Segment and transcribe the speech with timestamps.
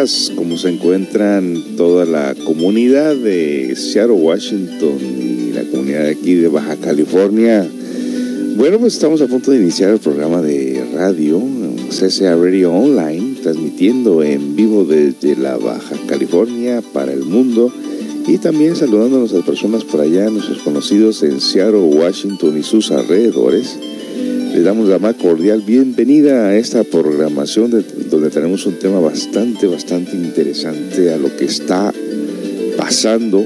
[0.00, 0.32] Días.
[0.34, 6.48] ¿Cómo se encuentran toda la comunidad de Seattle, Washington y la comunidad de aquí de
[6.48, 7.68] Baja California?
[8.56, 11.42] Bueno, pues estamos a punto de iniciar el programa de radio,
[11.90, 17.72] CCA Radio Online, transmitiendo en vivo desde la Baja California para el mundo
[18.26, 22.90] y también saludando a nuestras personas por allá, nuestros conocidos en Seattle, Washington y sus
[22.90, 23.78] alrededores.
[24.60, 30.14] Les damos la más cordial bienvenida a esta programación donde tenemos un tema bastante, bastante
[30.14, 31.94] interesante a lo que está
[32.76, 33.42] pasando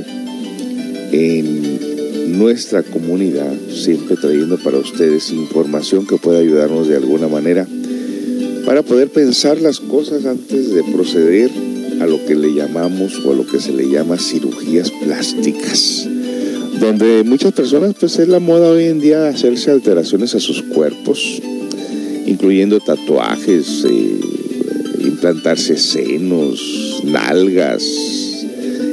[1.12, 7.65] en nuestra comunidad, siempre trayendo para ustedes información que pueda ayudarnos de alguna manera
[8.67, 11.48] para poder pensar las cosas antes de proceder
[12.01, 16.09] a lo que le llamamos o a lo que se le llama cirugías plásticas
[16.85, 21.41] donde muchas personas pues es la moda hoy en día hacerse alteraciones a sus cuerpos,
[22.27, 24.21] incluyendo tatuajes, eh,
[25.01, 27.83] implantarse senos, nalgas,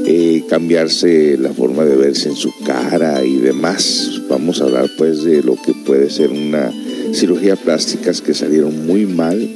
[0.08, 4.22] eh, cambiarse la forma de verse en su cara y demás.
[4.30, 6.72] Vamos a hablar pues de lo que puede ser una
[7.12, 9.50] cirugía plásticas que salieron muy mal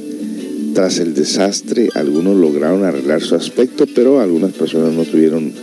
[0.74, 1.88] tras el desastre.
[1.94, 5.54] Algunos lograron arreglar su aspecto, pero algunas personas no tuvieron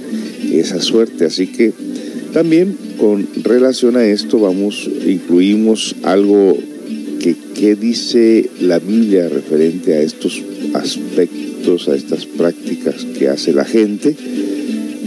[0.51, 1.71] esa suerte, así que
[2.33, 6.57] también con relación a esto vamos, incluimos algo
[7.21, 10.41] que, que dice la Biblia referente a estos
[10.73, 14.15] aspectos, a estas prácticas que hace la gente,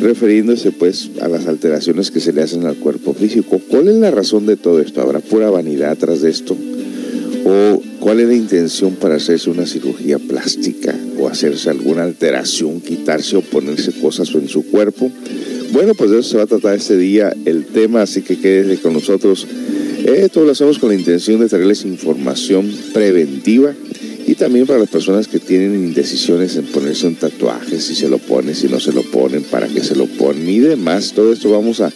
[0.00, 3.60] refiriéndose pues a las alteraciones que se le hacen al cuerpo físico.
[3.68, 5.02] ¿Cuál es la razón de todo esto?
[5.02, 6.56] ¿Habrá pura vanidad tras de esto?
[7.44, 13.36] ¿O cuál es la intención para hacerse una cirugía plástica o hacerse alguna alteración, quitarse
[13.36, 15.10] o ponerse cosas en su cuerpo?
[15.72, 18.80] Bueno, pues de eso se va a tratar este día el tema, así que quédese
[18.80, 19.46] con nosotros.
[20.04, 23.74] Esto lo hacemos con la intención de traerles información preventiva
[24.26, 28.18] y también para las personas que tienen indecisiones en ponerse un tatuaje, si se lo
[28.18, 31.12] ponen, si no se lo ponen, para qué se lo ponen y demás.
[31.14, 31.92] Todo esto vamos a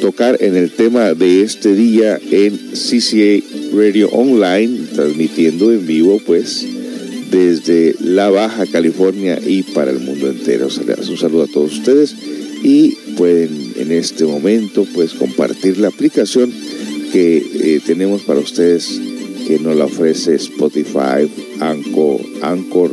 [0.00, 3.42] tocar en el tema de este día en CCA
[3.74, 6.66] Radio Online, transmitiendo en vivo pues
[7.30, 10.68] desde la Baja California y para el mundo entero.
[10.68, 12.14] Un saludo a todos ustedes
[12.62, 16.52] y pueden en este momento pues compartir la aplicación
[17.12, 19.00] que eh, tenemos para ustedes
[19.46, 22.92] que nos la ofrece Spotify, Anchor, Anchor,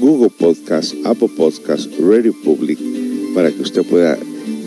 [0.00, 2.78] Google Podcast, Apple Podcast, Radio Public
[3.34, 4.18] para que usted pueda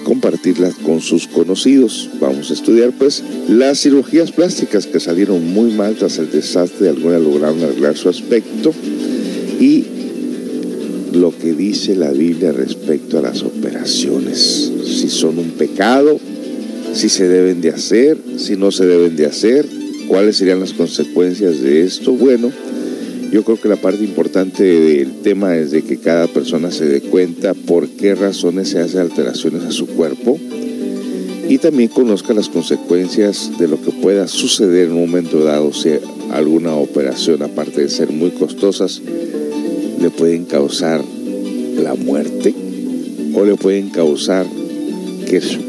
[0.03, 2.09] compartirla con sus conocidos.
[2.19, 7.21] Vamos a estudiar pues las cirugías plásticas que salieron muy mal tras el desastre, algunas
[7.21, 8.73] lograron arreglar su aspecto
[9.59, 9.85] y
[11.13, 14.71] lo que dice la Biblia respecto a las operaciones,
[15.03, 16.17] si son un pecado,
[16.93, 19.65] si se deben de hacer, si no se deben de hacer,
[20.07, 22.13] cuáles serían las consecuencias de esto.
[22.13, 22.49] Bueno,
[23.29, 27.01] yo creo que la parte importante del tema es de que cada persona se dé
[27.01, 30.39] cuenta por qué razones se hace alteraciones a su cuerpo
[31.49, 35.89] y también conozca las consecuencias de lo que pueda suceder en un momento dado si
[36.31, 39.01] alguna operación, aparte de ser muy costosas,
[39.99, 41.03] le pueden causar
[41.75, 42.55] la muerte
[43.33, 44.45] o le pueden causar
[45.33, 45.59] que su,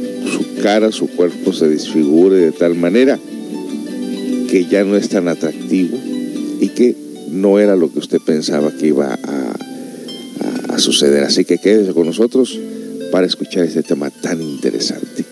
[0.62, 3.18] cara, su cuerpo se desfigure de tal manera
[4.50, 5.98] que ya no es tan atractivo
[6.60, 6.94] y que
[7.30, 9.54] no era lo que usted pensaba que iba a,
[10.68, 11.24] a suceder.
[11.24, 12.60] Así que quédese con nosotros
[13.10, 15.24] para escuchar este tema tan interesante.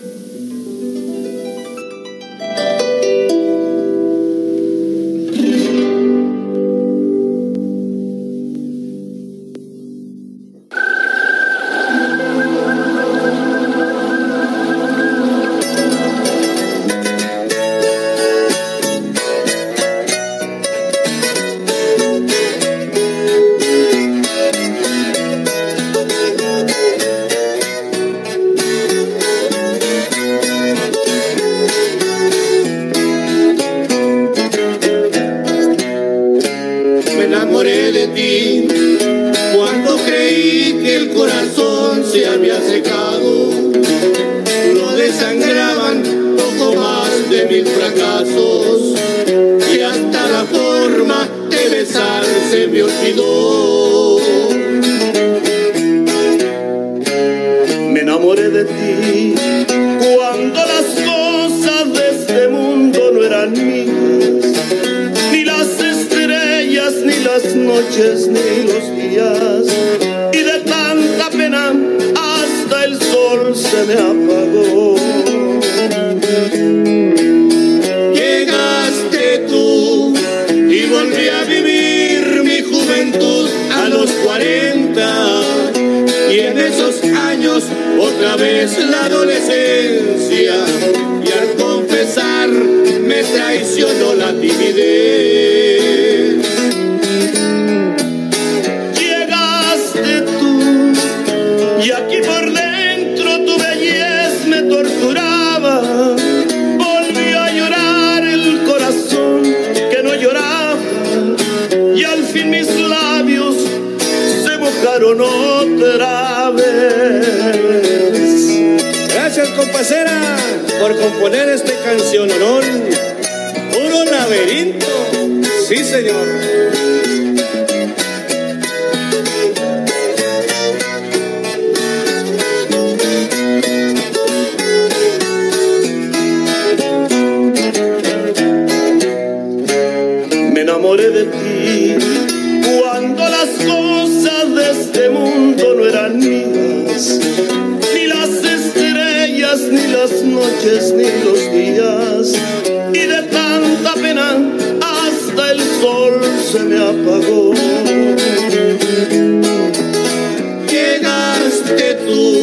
[162.05, 162.42] floor.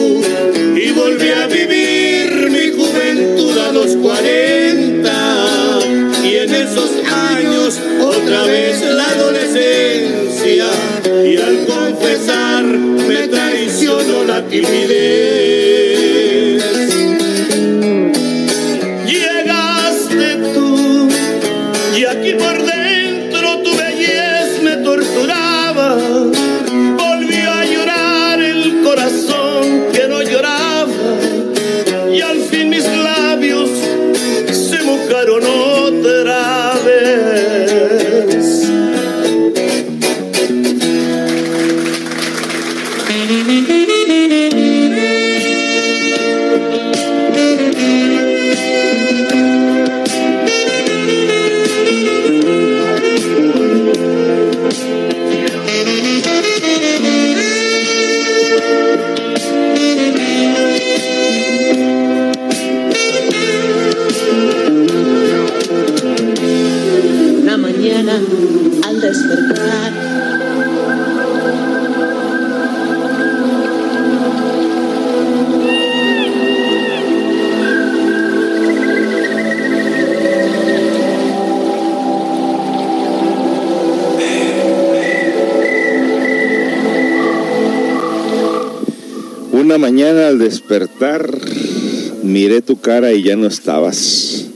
[92.50, 94.46] Miré tu cara y ya no estabas.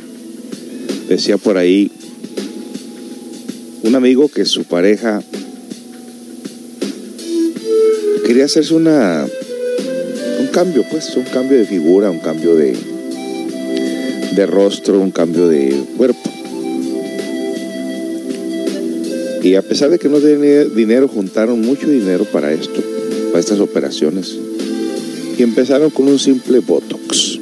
[1.08, 1.93] Decía por ahí
[3.85, 5.23] un amigo que su pareja
[8.27, 9.24] quería hacerse una
[10.41, 12.77] un cambio, pues, un cambio de figura, un cambio de
[14.34, 16.32] de rostro, un cambio de cuerpo.
[19.44, 22.82] Y a pesar de que no tenían dinero, juntaron mucho dinero para esto,
[23.29, 24.36] para estas operaciones.
[25.39, 27.33] Y empezaron con un simple Botox.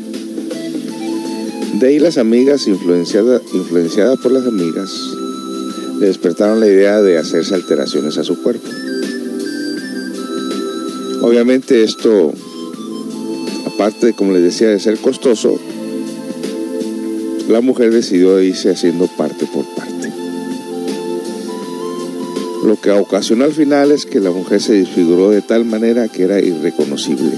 [1.82, 4.88] De ahí las amigas, influenciadas influenciada por las amigas,
[5.98, 8.68] le despertaron la idea de hacerse alteraciones a su cuerpo.
[11.22, 12.32] Obviamente esto,
[13.66, 15.58] aparte de, como les decía, de ser costoso,
[17.48, 20.12] la mujer decidió irse haciendo parte por parte.
[22.64, 26.22] Lo que ocasionó al final es que la mujer se desfiguró de tal manera que
[26.22, 27.32] era irreconocible.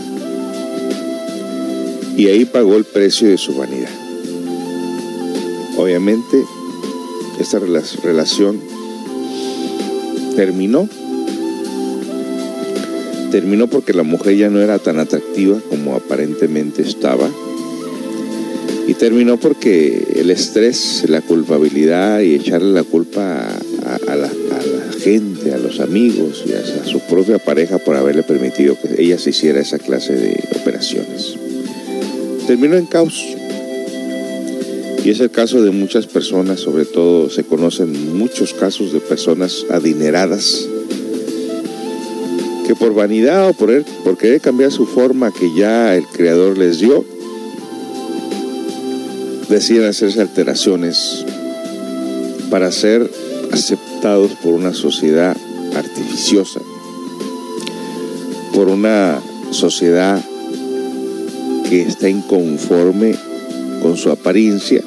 [2.18, 4.03] Y ahí pagó el precio de su vanidad.
[5.84, 6.42] Obviamente,
[7.38, 8.58] esta rela- relación
[10.34, 10.88] terminó.
[13.30, 17.28] Terminó porque la mujer ya no era tan atractiva como aparentemente estaba.
[18.88, 23.46] Y terminó porque el estrés, la culpabilidad y echarle la culpa
[23.84, 28.74] a, la, la gente, a los amigos y a, su propia pareja por haberle permitido
[28.80, 31.34] que ella se hiciera esa clase de operaciones.
[32.46, 33.22] Terminó en caos.
[35.04, 39.66] Y es el caso de muchas personas, sobre todo se conocen muchos casos de personas
[39.70, 40.66] adineradas
[42.66, 43.84] que por vanidad o por, er-
[44.18, 47.04] querer cambiar su forma que ya el creador les dio,
[49.50, 51.26] deciden hacerse alteraciones
[52.48, 53.10] para ser
[53.52, 55.36] aceptados por una sociedad
[55.76, 56.60] artificiosa,
[58.54, 59.20] por una
[59.50, 60.24] sociedad
[61.68, 63.14] que está inconforme
[63.82, 64.82] con su apariencia,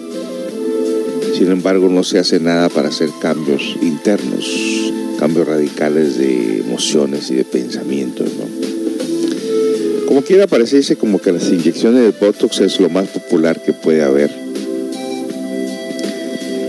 [1.37, 7.35] sin embargo no se hace nada para hacer cambios internos, cambios radicales de emociones y
[7.35, 8.27] de pensamientos.
[8.39, 10.07] ¿no?
[10.07, 14.01] Como quiera parecerse como que las inyecciones de Botox es lo más popular que puede
[14.01, 14.31] haber.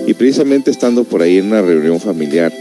[0.06, 2.52] Y precisamente estando por ahí en una reunión familiar,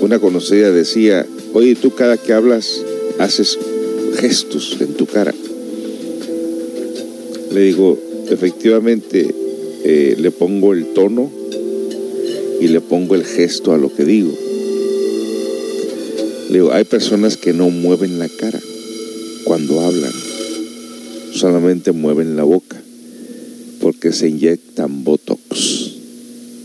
[0.00, 2.82] una conocida decía, oye, tú cada que hablas
[3.18, 3.58] haces
[4.18, 5.34] gestos en tu cara.
[7.52, 7.98] Le digo,
[8.30, 9.34] efectivamente,
[9.84, 11.30] eh, le pongo el tono
[12.60, 14.32] y le pongo el gesto a lo que digo.
[16.48, 18.60] Le digo, hay personas que no mueven la cara
[19.44, 20.12] cuando hablan,
[21.32, 22.80] solamente mueven la boca
[23.80, 25.92] porque se inyectan botox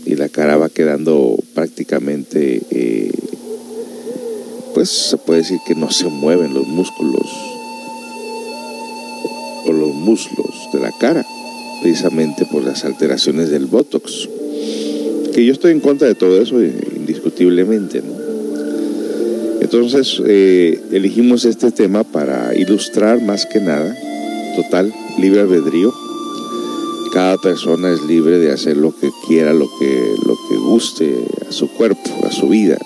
[0.04, 3.12] y la cara va quedando prácticamente, eh,
[4.74, 7.26] pues se puede decir que no se mueven los músculos
[9.66, 11.24] o los muslos de la cara,
[11.84, 14.26] precisamente por las alteraciones del botox.
[15.34, 18.02] Que yo estoy en contra de todo eso, indiscutiblemente.
[19.60, 23.94] Entonces eh, elegimos este tema para ilustrar más que nada,
[24.56, 25.92] total, libre albedrío.
[27.12, 31.14] Cada persona es libre de hacer lo que quiera, lo que, lo que guste
[31.46, 32.78] a su cuerpo, a su vida.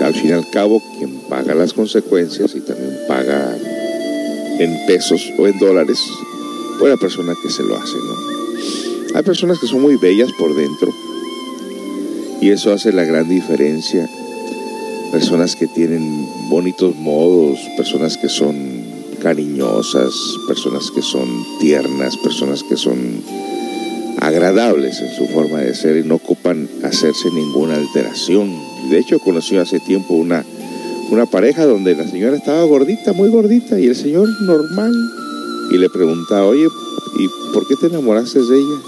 [0.00, 3.54] Al fin y al cabo, quien paga las consecuencias y también paga
[4.58, 5.98] en pesos o en dólares,
[6.78, 9.16] fue la persona que se lo hace, ¿no?
[9.16, 10.92] Hay personas que son muy bellas por dentro
[12.40, 14.08] y eso hace la gran diferencia
[15.10, 18.54] personas que tienen bonitos modos, personas que son
[19.22, 20.12] cariñosas,
[20.46, 21.28] personas que son
[21.60, 23.22] tiernas, personas que son
[24.20, 28.54] agradables en su forma de ser y no ocupan hacerse ninguna alteración.
[28.90, 30.44] De hecho, conocí hace tiempo una,
[31.10, 34.92] una pareja donde la señora estaba gordita, muy gordita, y el señor normal.
[35.70, 36.66] Y le preguntaba, oye,
[37.18, 38.80] ¿y por qué te enamoraste de ella?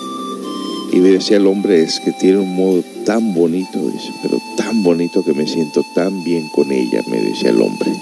[0.92, 4.82] Y me decía el hombre, es que tiene un modo tan bonito, dice, pero tan
[4.82, 7.92] bonito que me siento tan bien con ella, me decía el hombre.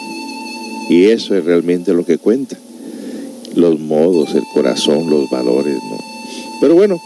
[0.88, 2.56] Y eso es realmente lo que cuenta.
[3.54, 5.98] Los modos, el corazón, los valores, ¿no?
[6.60, 6.98] Pero bueno,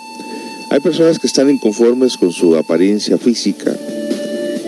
[0.70, 3.76] hay personas que están inconformes con su apariencia física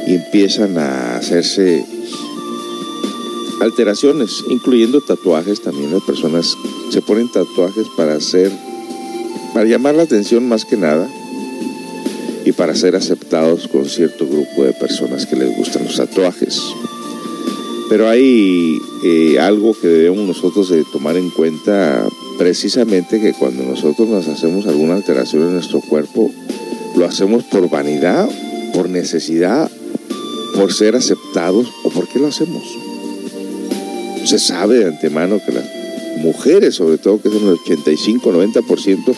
[0.06, 1.84] y empiezan a hacerse
[3.60, 5.92] alteraciones, incluyendo tatuajes también.
[5.92, 6.56] Las personas
[6.94, 8.52] se ponen tatuajes para hacer,
[9.52, 11.10] para llamar la atención más que nada
[12.44, 16.62] y para ser aceptados con cierto grupo de personas que les gustan los tatuajes.
[17.88, 22.06] Pero hay eh, algo que debemos nosotros de tomar en cuenta
[22.38, 26.30] precisamente que cuando nosotros nos hacemos alguna alteración en nuestro cuerpo,
[26.94, 28.28] lo hacemos por vanidad,
[28.72, 29.68] por necesidad,
[30.54, 32.62] por ser aceptados o por qué lo hacemos.
[34.26, 35.83] Se sabe de antemano que las
[36.24, 39.14] mujeres, sobre todo que son el 85-90%,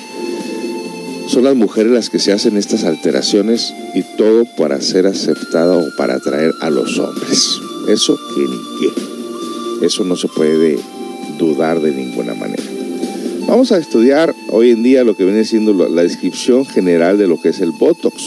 [1.28, 5.84] son las mujeres las que se hacen estas alteraciones y todo para ser aceptada o
[5.96, 7.58] para atraer a los hombres.
[7.88, 9.86] Eso que ni qué.
[9.86, 10.78] Eso no se puede
[11.38, 12.62] dudar de ninguna manera.
[13.46, 17.40] Vamos a estudiar hoy en día lo que viene siendo la descripción general de lo
[17.40, 18.22] que es el Botox.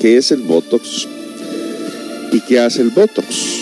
[0.00, 1.08] ¿Qué es el Botox?
[2.32, 3.57] ¿Y qué hace el Botox?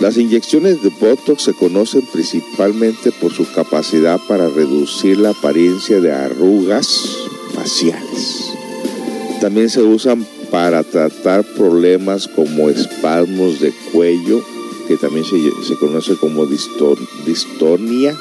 [0.00, 6.12] Las inyecciones de Botox se conocen principalmente por su capacidad para reducir la apariencia de
[6.12, 7.16] arrugas,
[7.52, 8.52] faciales.
[9.40, 14.40] También se usan para tratar problemas como espasmos de cuello,
[14.86, 18.16] que también se, conoce como distonia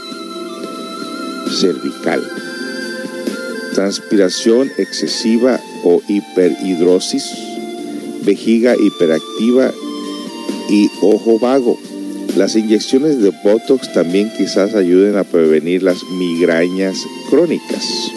[1.59, 2.27] cervical,
[3.75, 7.23] transpiración excesiva o hiperhidrosis,
[8.23, 9.71] vejiga hiperactiva
[10.69, 11.77] y ojo vago.
[12.35, 16.97] Las inyecciones de Botox también quizás ayuden a prevenir las migrañas
[17.29, 18.11] crónicas.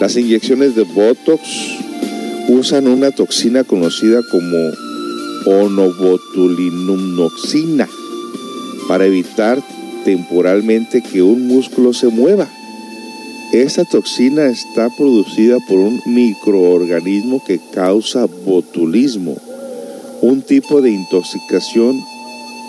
[0.00, 1.42] Las inyecciones de Botox
[2.48, 4.56] usan una toxina conocida como
[5.46, 7.86] onobotulinumtoxina
[8.86, 9.62] para evitar
[10.04, 12.48] temporalmente que un músculo se mueva.
[13.52, 19.36] Esta toxina está producida por un microorganismo que causa botulismo,
[20.22, 22.00] un tipo de intoxicación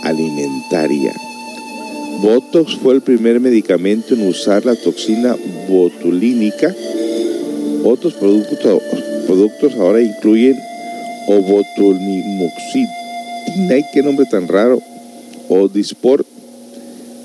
[0.03, 1.13] alimentaria.
[2.21, 5.35] Botox fue el primer medicamento en usar la toxina
[5.69, 6.75] botulínica
[7.83, 10.57] otros productos, ahora incluyen
[11.27, 12.89] obotulimuxidina,
[13.93, 14.81] qué nombre tan raro,
[15.47, 16.25] Odispor,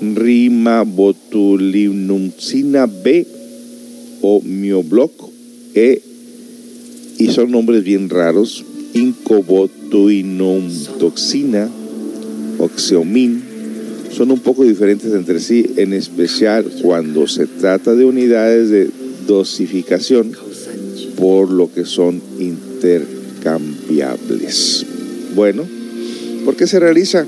[0.01, 3.25] rimabotulinumcina B
[4.21, 5.11] o miobloc
[5.75, 6.01] E,
[7.17, 8.65] y son nombres bien raros,
[9.95, 11.69] incobotulinumtoxina,
[12.59, 13.41] oxeomin,
[14.11, 18.89] son un poco diferentes entre sí, en especial cuando se trata de unidades de
[19.27, 20.31] dosificación
[21.17, 24.85] por lo que son intercambiables.
[25.35, 25.65] Bueno,
[26.45, 27.25] ¿por qué se realiza?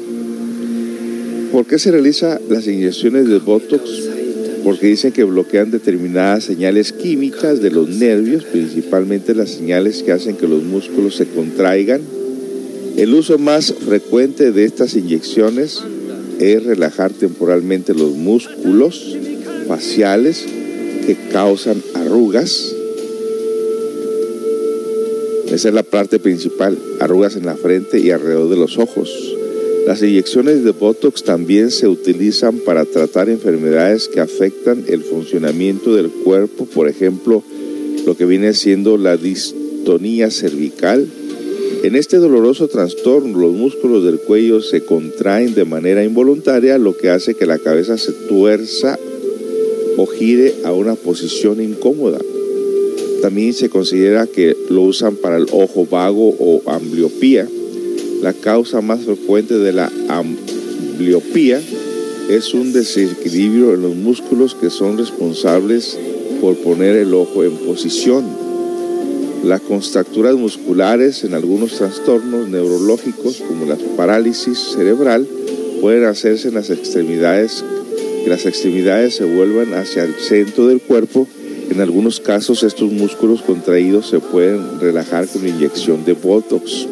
[1.52, 3.90] ¿Por qué se realizan las inyecciones de Botox?
[4.64, 10.36] Porque dicen que bloquean determinadas señales químicas de los nervios, principalmente las señales que hacen
[10.36, 12.02] que los músculos se contraigan.
[12.98, 15.84] El uso más frecuente de estas inyecciones
[16.40, 19.16] es relajar temporalmente los músculos
[19.68, 20.44] faciales
[21.06, 22.74] que causan arrugas.
[25.46, 29.38] Esa es la parte principal, arrugas en la frente y alrededor de los ojos.
[29.86, 36.10] Las inyecciones de Botox también se utilizan para tratar enfermedades que afectan el funcionamiento del
[36.10, 37.44] cuerpo, por ejemplo,
[38.08, 41.08] lo que viene siendo la distonía cervical.
[41.84, 47.10] En este doloroso trastorno, los músculos del cuello se contraen de manera involuntaria, lo que
[47.10, 48.98] hace que la cabeza se tuerza
[49.96, 52.20] o gire a una posición incómoda.
[53.22, 57.48] También se considera que lo usan para el ojo vago o ambliopía.
[58.22, 61.62] La causa más frecuente de la ambliopía
[62.30, 65.98] es un desequilibrio en los músculos que son responsables
[66.42, 68.47] por poner el ojo en posición.
[69.44, 75.26] Las contracturas musculares en algunos trastornos neurológicos como la parálisis cerebral
[75.80, 77.64] pueden hacerse en las extremidades,
[78.24, 81.28] que las extremidades se vuelvan hacia el centro del cuerpo.
[81.70, 86.88] En algunos casos estos músculos contraídos se pueden relajar con inyección de Botox.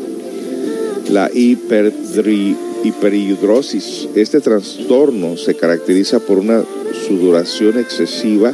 [1.09, 4.08] La hiperhidrosis.
[4.15, 6.63] Este trastorno se caracteriza por una
[7.08, 8.53] sudoración excesiva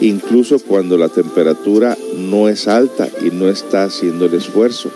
[0.00, 4.90] incluso cuando la temperatura no es alta y no está haciendo el esfuerzo.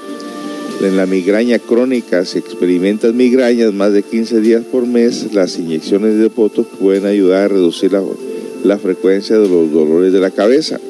[0.83, 6.19] En la migraña crónica, si experimentas migrañas más de 15 días por mes, las inyecciones
[6.19, 8.03] de Botox pueden ayudar a reducir la,
[8.64, 10.81] la frecuencia de los dolores de la cabeza.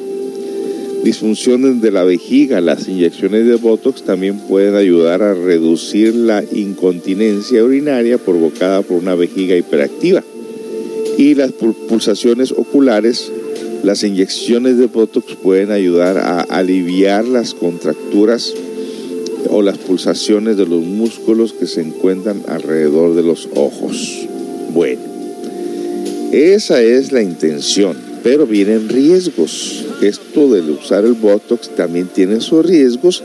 [1.03, 7.63] Disfunciones de la vejiga, las inyecciones de Botox también pueden ayudar a reducir la incontinencia
[7.63, 10.23] urinaria provocada por una vejiga hiperactiva.
[11.17, 13.31] Y las pulsaciones oculares,
[13.85, 18.51] las inyecciones de Botox pueden ayudar a aliviar las contracturas
[19.51, 24.27] o las pulsaciones de los músculos que se encuentran alrededor de los ojos.
[24.73, 25.01] Bueno,
[26.31, 29.85] esa es la intención, pero vienen riesgos.
[30.01, 33.23] Esto de usar el Botox también tiene sus riesgos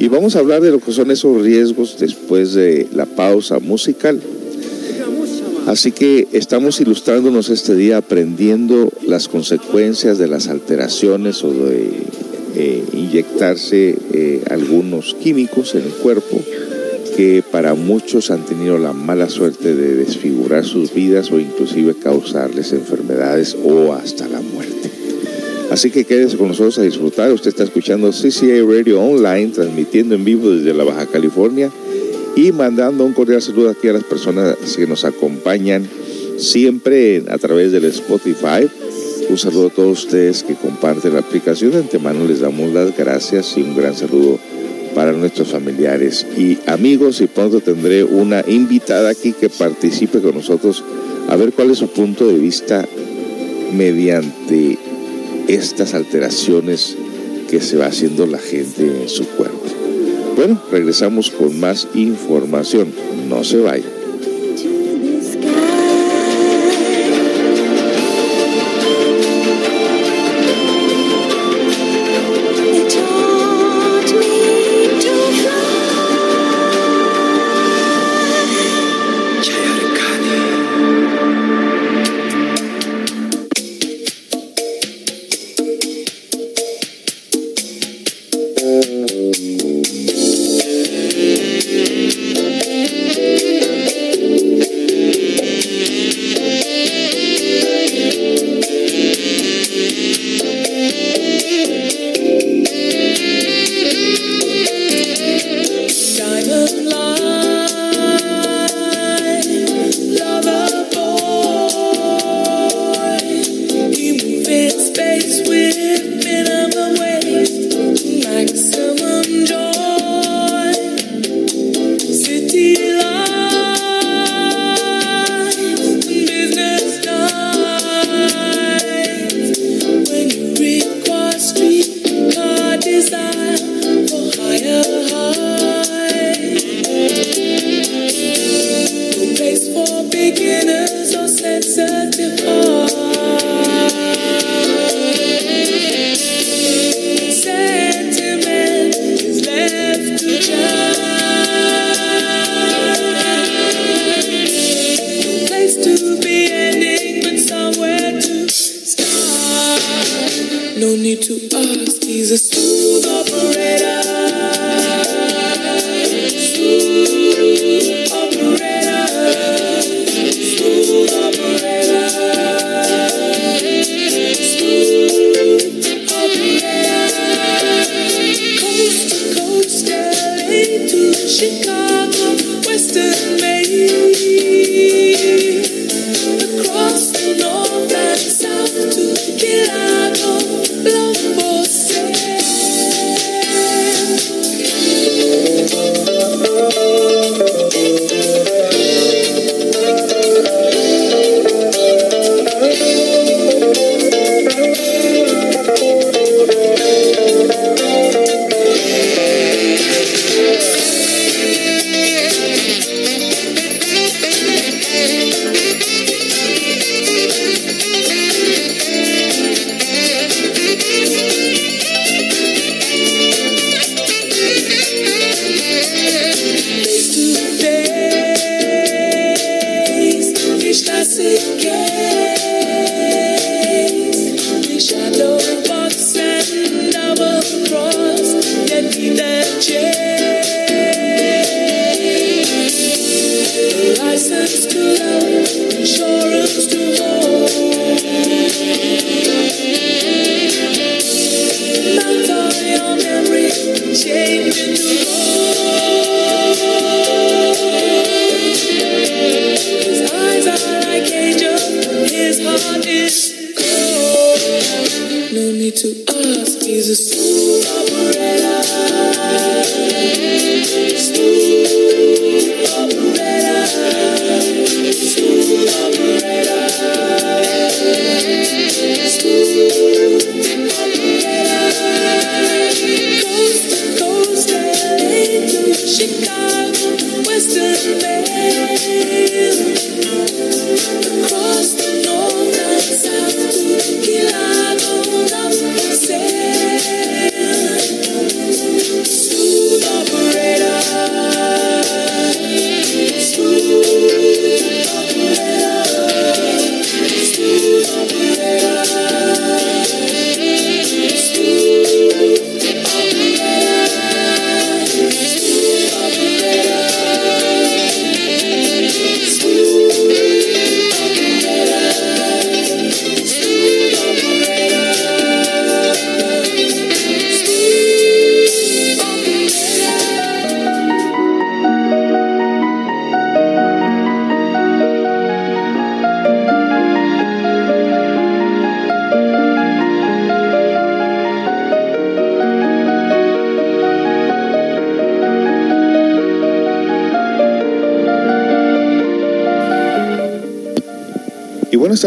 [0.00, 4.18] y vamos a hablar de lo que son esos riesgos después de la pausa musical.
[5.66, 12.02] Así que estamos ilustrándonos este día aprendiendo las consecuencias de las alteraciones o de
[12.56, 16.40] eh, inyectarse eh, algunos químicos en el cuerpo
[17.16, 22.72] que para muchos han tenido la mala suerte de desfigurar sus vidas o inclusive causarles
[22.72, 24.90] enfermedades o hasta la muerte.
[25.70, 27.32] Así que quédese con nosotros a disfrutar.
[27.32, 31.70] Usted está escuchando CCA Radio Online, transmitiendo en vivo desde la Baja California
[32.42, 35.88] y mandando un cordial saludo aquí a las personas que nos acompañan
[36.38, 38.68] siempre a través del Spotify.
[39.28, 41.70] Un saludo a todos ustedes que comparten la aplicación.
[41.70, 44.40] De antemano les damos las gracias y un gran saludo
[44.92, 47.20] para nuestros familiares y amigos.
[47.20, 50.82] Y pronto tendré una invitada aquí que participe con nosotros
[51.28, 52.88] a ver cuál es su punto de vista
[53.72, 54.78] mediante
[55.46, 56.96] estas alteraciones
[57.48, 59.81] que se va haciendo la gente en su cuerpo.
[60.36, 62.92] Bueno, regresamos con más información.
[63.28, 64.01] No se vayan.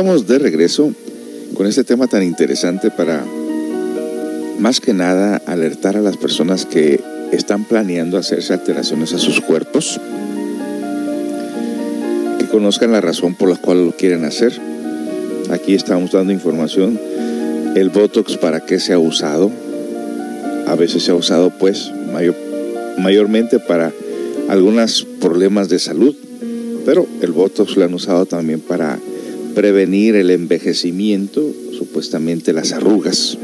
[0.06, 0.94] Estamos de regreso
[1.56, 3.26] con este tema tan interesante para
[4.60, 10.00] más que nada alertar a las personas que están planeando hacerse alteraciones a sus cuerpos,
[12.38, 14.54] que conozcan la razón por la cual lo quieren hacer.
[15.50, 17.00] Aquí estamos dando información.
[17.76, 19.50] El Botox para qué se ha usado.
[20.68, 22.36] A veces se ha usado pues mayor,
[23.00, 23.92] mayormente para
[24.50, 26.16] algunos problemas de salud,
[26.86, 29.00] pero el Botox lo han usado también para
[29.56, 31.42] prevenir el envejecimiento,
[31.76, 33.38] supuestamente las arrugas.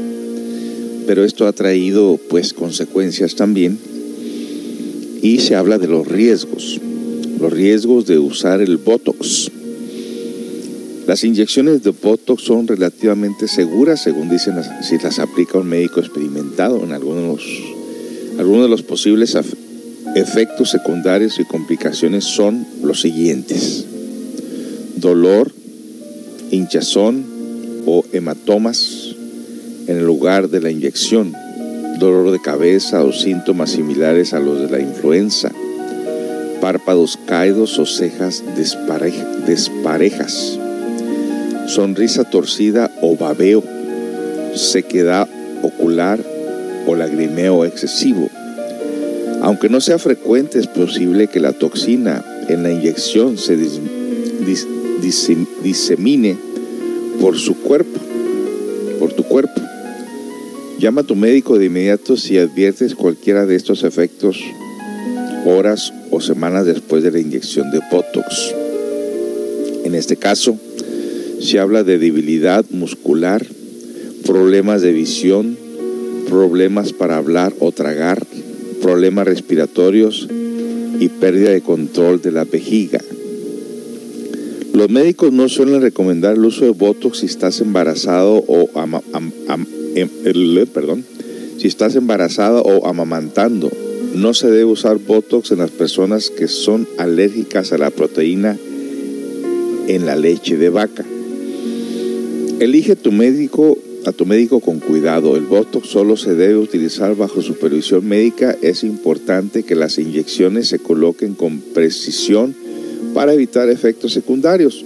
[1.06, 3.78] Pero esto ha traído pues consecuencias también
[5.22, 6.80] y se habla de los riesgos,
[7.40, 9.50] los riesgos de usar el Botox.
[11.06, 16.84] Las inyecciones de Botox son relativamente seguras, según dicen si las aplica un médico experimentado
[16.84, 17.42] en algunos,
[18.38, 19.36] algunos de los posibles
[20.14, 23.86] efectos secundarios y complicaciones son los siguientes.
[24.96, 25.52] Dolor
[26.52, 27.24] hinchazón
[27.86, 29.16] o hematomas
[29.88, 31.32] en el lugar de la inyección,
[31.98, 35.50] dolor de cabeza o síntomas similares a los de la influenza,
[36.60, 38.44] párpados caídos o cejas
[39.46, 40.58] desparejas,
[41.66, 43.64] sonrisa torcida o babeo,
[44.54, 45.28] sequedad
[45.62, 46.20] ocular
[46.86, 48.28] o lagrimeo excesivo.
[49.40, 53.56] Aunque no sea frecuente, es posible que la toxina en la inyección se
[55.02, 56.36] disemine
[57.20, 58.00] por su cuerpo,
[58.98, 59.60] por tu cuerpo.
[60.78, 64.40] Llama a tu médico de inmediato si adviertes cualquiera de estos efectos
[65.44, 68.54] horas o semanas después de la inyección de Botox.
[69.84, 70.58] En este caso,
[71.40, 73.44] se habla de debilidad muscular,
[74.24, 75.56] problemas de visión,
[76.28, 78.24] problemas para hablar o tragar,
[78.80, 80.28] problemas respiratorios
[80.98, 83.00] y pérdida de control de la vejiga.
[84.72, 88.68] Los médicos no suelen recomendar el uso de Botox si estás embarazado o
[89.94, 90.08] em,
[90.72, 91.04] perdón,
[91.58, 93.70] si estás embarazada o amamantando
[94.14, 98.58] no se debe usar Botox en las personas que son alérgicas a la proteína
[99.88, 101.04] en la leche de vaca.
[102.60, 105.36] Elige tu médico a tu médico con cuidado.
[105.36, 108.56] El Botox solo se debe utilizar bajo supervisión médica.
[108.60, 112.54] Es importante que las inyecciones se coloquen con precisión
[113.14, 114.84] para evitar efectos secundarios.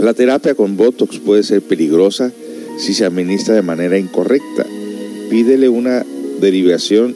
[0.00, 2.32] La terapia con Botox puede ser peligrosa
[2.78, 4.66] si se administra de manera incorrecta.
[5.30, 6.04] Pídele una
[6.40, 7.14] derivación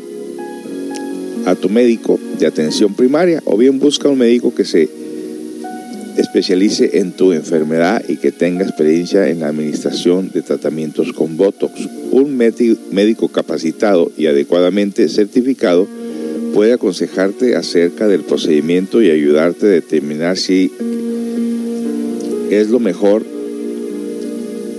[1.46, 4.88] a tu médico de atención primaria o bien busca un médico que se
[6.16, 11.88] especialice en tu enfermedad y que tenga experiencia en la administración de tratamientos con Botox.
[12.10, 15.86] Un médico capacitado y adecuadamente certificado
[16.54, 20.72] puede aconsejarte acerca del procedimiento y ayudarte a determinar si
[22.50, 23.24] es lo mejor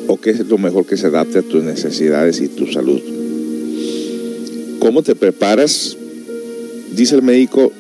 [0.07, 3.01] o qué es lo mejor que se adapte a tus necesidades y tu salud.
[4.79, 5.97] ¿Cómo te preparas?
[6.93, 7.71] Dice el médico,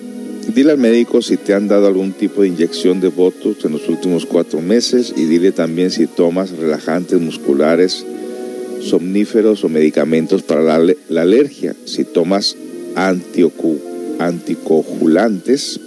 [0.53, 3.89] dile al médico si te han dado algún tipo de inyección de Botox en los
[3.89, 8.05] últimos cuatro meses y dile también si tomas relajantes musculares,
[8.81, 12.55] somníferos o medicamentos para la, la alergia, si tomas
[12.95, 15.79] anticoagulantes,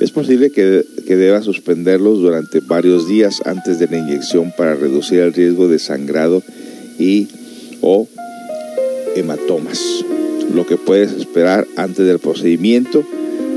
[0.00, 5.20] es posible que, que deba suspenderlos durante varios días antes de la inyección para reducir
[5.20, 6.42] el riesgo de sangrado
[6.98, 7.28] y
[7.80, 8.08] o
[9.14, 9.80] hematomas.
[10.54, 13.04] Lo que puedes esperar antes del procedimiento.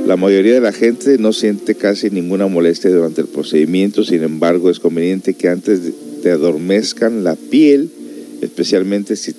[0.08, 4.70] La mayoría de la gente no siente casi ninguna molestia durante el procedimiento, sin embargo
[4.70, 5.82] es conveniente que antes
[6.24, 7.90] te adormezcan la piel,
[8.42, 9.34] especialmente si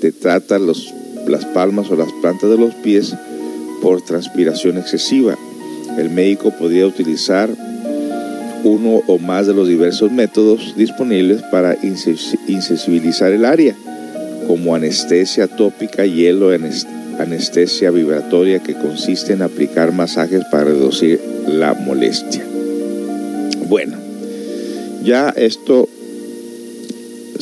[0.00, 0.92] te tratan los,
[1.26, 3.14] las palmas o las plantas de los pies
[3.82, 5.36] por transpiración excesiva
[5.96, 7.48] el médico podría utilizar
[8.64, 13.74] uno o más de los diversos métodos disponibles para insensibilizar el área,
[14.46, 16.50] como anestesia tópica, hielo,
[17.18, 22.44] anestesia vibratoria, que consiste en aplicar masajes para reducir la molestia.
[23.68, 23.96] Bueno,
[25.02, 25.88] ya esto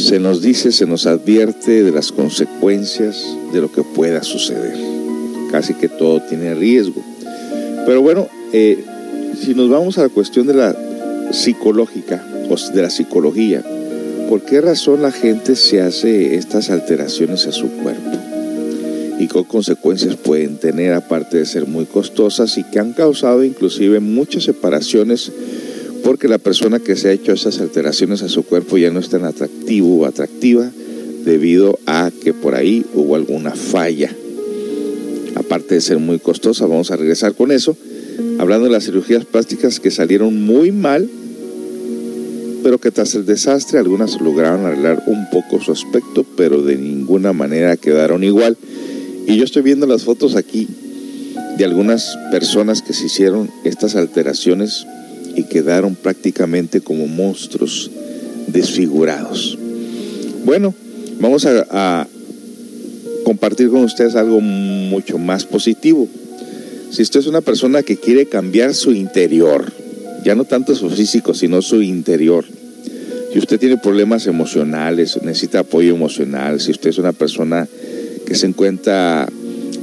[0.04, 4.76] se nos dice, se nos advierte de las consecuencias de lo que pueda suceder.
[5.50, 7.02] Casi que todo tiene riesgo.
[7.86, 8.84] Pero bueno, eh,
[9.40, 10.76] si nos vamos a la cuestión de la
[11.32, 13.64] psicológica o de la psicología,
[14.28, 18.18] ¿por qué razón la gente se hace estas alteraciones a su cuerpo?
[19.18, 24.00] ¿Y qué consecuencias pueden tener aparte de ser muy costosas y que han causado inclusive
[24.00, 25.32] muchas separaciones
[26.04, 29.08] porque la persona que se ha hecho esas alteraciones a su cuerpo ya no es
[29.08, 30.70] tan atractivo o atractiva
[31.24, 34.14] debido a que por ahí hubo alguna falla?
[35.34, 37.76] Aparte de ser muy costosa, vamos a regresar con eso
[38.38, 41.08] hablando de las cirugías plásticas que salieron muy mal,
[42.62, 47.32] pero que tras el desastre algunas lograron arreglar un poco su aspecto, pero de ninguna
[47.32, 48.56] manera quedaron igual.
[49.26, 50.68] Y yo estoy viendo las fotos aquí
[51.56, 54.86] de algunas personas que se hicieron estas alteraciones
[55.36, 57.90] y quedaron prácticamente como monstruos
[58.46, 59.58] desfigurados.
[60.44, 60.74] Bueno,
[61.20, 62.06] vamos a,
[63.24, 66.06] compartir con ustedes algo mucho más positivo.
[66.90, 69.72] Si usted es una persona que quiere cambiar su interior,
[70.24, 72.44] ya no tanto su físico, sino su interior,
[73.32, 77.66] si usted tiene problemas emocionales, necesita apoyo emocional, si usted es una persona
[78.26, 79.26] que se encuentra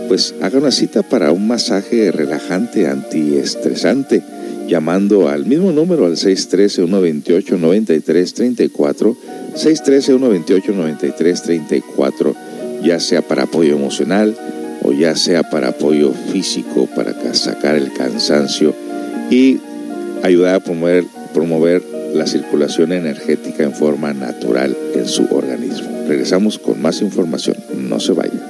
[0.09, 4.25] pues haga una cita para un masaje relajante, antiestresante,
[4.67, 9.17] llamando al mismo número al 613-128-9334
[9.59, 12.35] 613-128-9334,
[12.83, 14.37] ya sea para apoyo emocional
[14.83, 18.75] o ya sea para apoyo físico, para sacar el cansancio
[19.31, 19.59] y
[20.23, 21.07] ayudar a promover,
[22.15, 26.07] la circulación energética en forma natural en su organismo.
[26.09, 28.48] Regresamos con más información, no se vayan.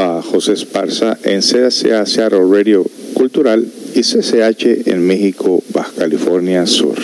[0.00, 6.96] A José Esparza en CSA Seattle Radio Cultural y CCH en México, Baja California Sur.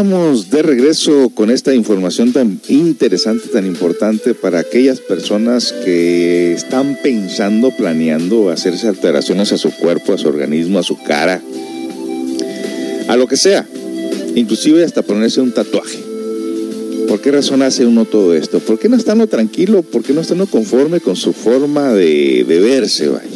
[0.00, 6.96] Estamos de regreso con esta información tan interesante, tan importante para aquellas personas que están
[7.02, 11.42] pensando, planeando hacerse alteraciones a su cuerpo, a su organismo, a su cara,
[13.08, 13.68] a lo que sea,
[14.34, 15.98] inclusive hasta ponerse un tatuaje.
[17.06, 18.58] ¿Por qué razón hace uno todo esto?
[18.60, 19.82] ¿Por qué no está uno tranquilo?
[19.82, 23.08] ¿Por qué no está uno conforme con su forma de, de verse?
[23.08, 23.29] Vaya.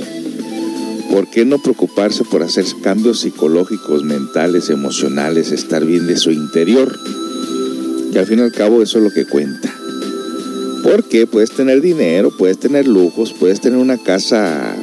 [1.14, 6.98] ¿Por qué no preocuparse por hacer cambios psicológicos, mentales, emocionales, estar bien de su interior?
[8.12, 9.72] Que al fin y al cabo eso es lo que cuenta.
[10.82, 14.74] Porque puedes tener dinero, puedes tener lujos, puedes tener una casa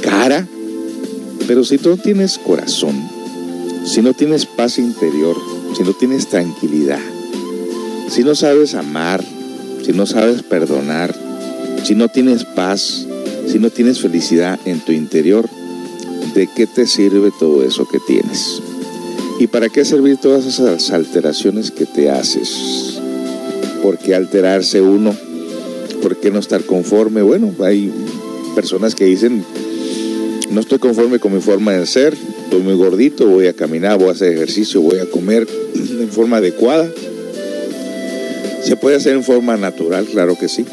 [0.00, 0.48] cara,
[1.46, 2.96] pero si tú no tienes corazón,
[3.84, 5.36] si no tienes paz interior,
[5.76, 7.02] si no tienes tranquilidad,
[8.08, 9.22] si no sabes amar,
[9.84, 11.14] si no sabes perdonar,
[11.84, 13.06] si no tienes paz,
[13.46, 15.48] si no tienes felicidad en tu interior,
[16.34, 18.62] ¿de qué te sirve todo eso que tienes?
[19.38, 23.00] ¿Y para qué servir todas esas alteraciones que te haces?
[23.82, 25.14] ¿Por qué alterarse uno?
[26.00, 27.22] ¿Por qué no estar conforme?
[27.22, 27.92] Bueno, hay
[28.54, 29.44] personas que dicen,
[30.50, 32.14] no estoy conforme con mi forma de ser,
[32.44, 36.36] estoy muy gordito, voy a caminar, voy a hacer ejercicio, voy a comer en forma
[36.38, 36.88] adecuada.
[38.62, 40.64] Se puede hacer en forma natural, claro que sí,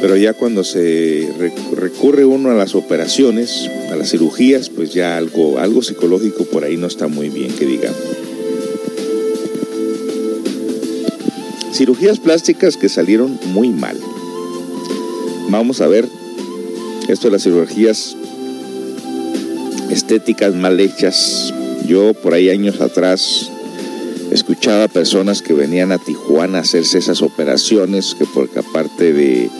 [0.00, 1.28] pero ya cuando se
[1.76, 6.76] recurre uno a las operaciones, a las cirugías, pues ya algo, algo psicológico por ahí
[6.76, 8.00] no está muy bien, que digamos.
[11.72, 13.96] Cirugías plásticas que salieron muy mal.
[15.50, 16.06] Vamos a ver
[17.08, 18.16] esto de las cirugías
[19.90, 21.52] estéticas mal hechas.
[21.86, 23.50] Yo por ahí años atrás
[24.30, 29.50] escuchaba personas que venían a Tijuana a hacerse esas operaciones, que porque aparte de,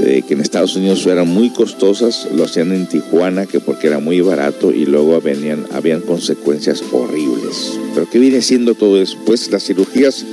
[0.00, 4.20] que en Estados Unidos eran muy costosas, lo hacían en Tijuana, que porque era muy
[4.20, 7.78] barato y luego venían, habían consecuencias horribles.
[7.94, 9.16] Pero ¿qué viene siendo todo eso?
[9.26, 10.24] Pues las cirugías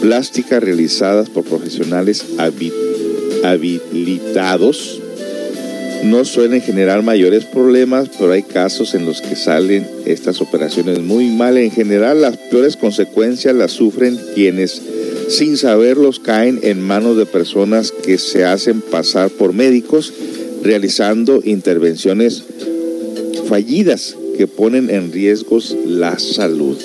[0.00, 2.24] plásticas realizadas por profesionales
[3.42, 5.00] habilitados
[6.04, 11.26] no suelen generar mayores problemas, pero hay casos en los que salen estas operaciones muy
[11.26, 11.56] mal.
[11.56, 14.80] En general, las peores consecuencias las sufren quienes
[15.28, 20.12] sin saberlos caen en manos de personas que se hacen pasar por médicos
[20.62, 22.44] realizando intervenciones
[23.48, 26.76] fallidas que ponen en riesgos la salud.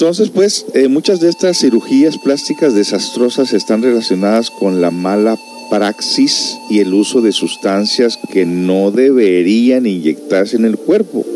[0.00, 5.36] Entonces, pues, eh, muchas de estas cirugías plásticas desastrosas están relacionadas con la mala
[5.70, 11.26] praxis y el uso de sustancias que no deberían inyectarse en el cuerpo.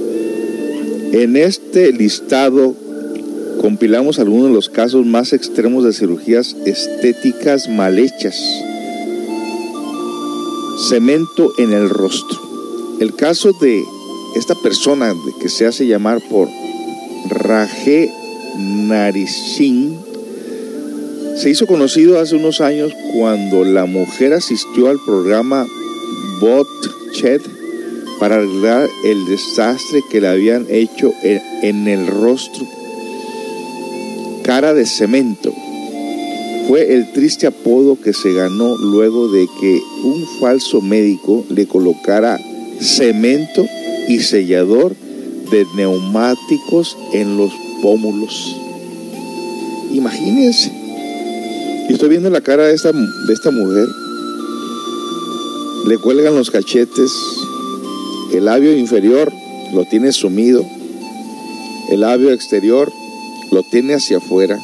[1.10, 2.76] En este listado
[3.60, 8.40] compilamos algunos de los casos más extremos de cirugías estéticas mal hechas.
[10.88, 12.38] Cemento en el rostro.
[13.00, 13.82] El caso de
[14.36, 16.48] esta persona que se hace llamar por
[17.28, 18.21] Rajé
[18.88, 19.98] Narishin
[21.36, 25.66] se hizo conocido hace unos años cuando la mujer asistió al programa
[26.40, 26.68] Bot
[27.12, 27.40] Ched
[28.20, 32.64] para arreglar el desastre que le habían hecho en, el rostro.
[34.44, 35.52] Cara de cemento.
[36.68, 42.38] Fue el triste apodo que se ganó luego de que un falso médico le colocara
[42.80, 43.66] cemento
[44.06, 44.94] y sellador
[45.50, 47.52] de neumáticos en los
[47.82, 48.61] pómulos.
[49.92, 50.72] Imagínense.
[51.88, 53.88] Y estoy viendo la cara de esta, de esta mujer.
[55.86, 57.12] Le cuelgan los cachetes.
[58.32, 59.32] El labio inferior
[59.74, 60.64] lo tiene sumido.
[61.90, 62.90] El labio exterior
[63.50, 64.58] lo tiene hacia afuera.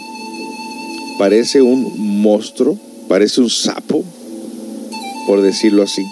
[1.19, 4.05] Parece un monstruo, parece un sapo,
[5.27, 6.03] por decirlo así.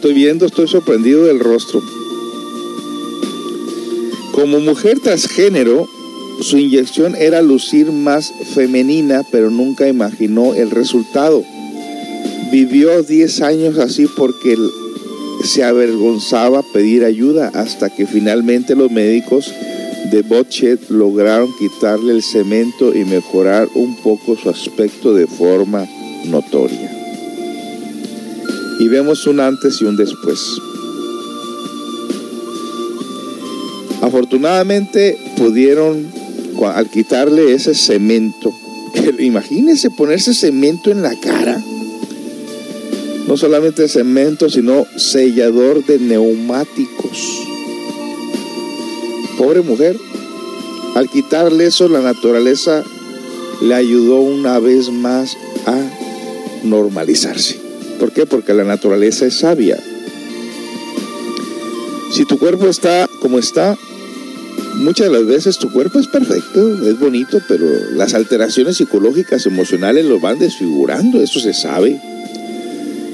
[0.00, 1.82] Estoy viendo, estoy sorprendido del rostro.
[4.32, 5.86] Como mujer transgénero,
[6.40, 11.44] su inyección era lucir más femenina, pero nunca imaginó el resultado.
[12.50, 14.56] Vivió 10 años así porque
[15.44, 19.52] se avergonzaba pedir ayuda hasta que finalmente los médicos
[20.10, 25.86] de Botchet lograron quitarle el cemento y mejorar un poco su aspecto de forma
[26.24, 26.99] notoria
[28.80, 30.58] y vemos un antes y un después.
[34.00, 36.10] Afortunadamente pudieron,
[36.64, 38.50] al quitarle ese cemento,
[39.18, 41.62] imagínense ponerse cemento en la cara,
[43.28, 47.46] no solamente cemento, sino sellador de neumáticos.
[49.36, 49.98] Pobre mujer,
[50.94, 52.82] al quitarle eso, la naturaleza
[53.60, 55.78] le ayudó una vez más a
[56.64, 57.59] normalizarse.
[58.00, 58.24] ¿Por qué?
[58.24, 59.78] Porque la naturaleza es sabia.
[62.10, 63.76] Si tu cuerpo está como está,
[64.76, 70.06] muchas de las veces tu cuerpo es perfecto, es bonito, pero las alteraciones psicológicas, emocionales
[70.06, 72.00] lo van desfigurando, eso se sabe.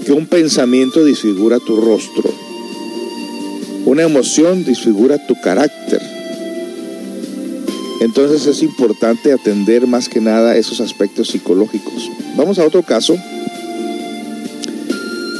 [0.07, 2.32] Que un pensamiento disfigura tu rostro,
[3.87, 6.01] una emoción disfigura tu carácter.
[8.03, 12.09] Entonces es importante atender más que nada esos aspectos psicológicos.
[12.37, 13.18] Vamos a otro caso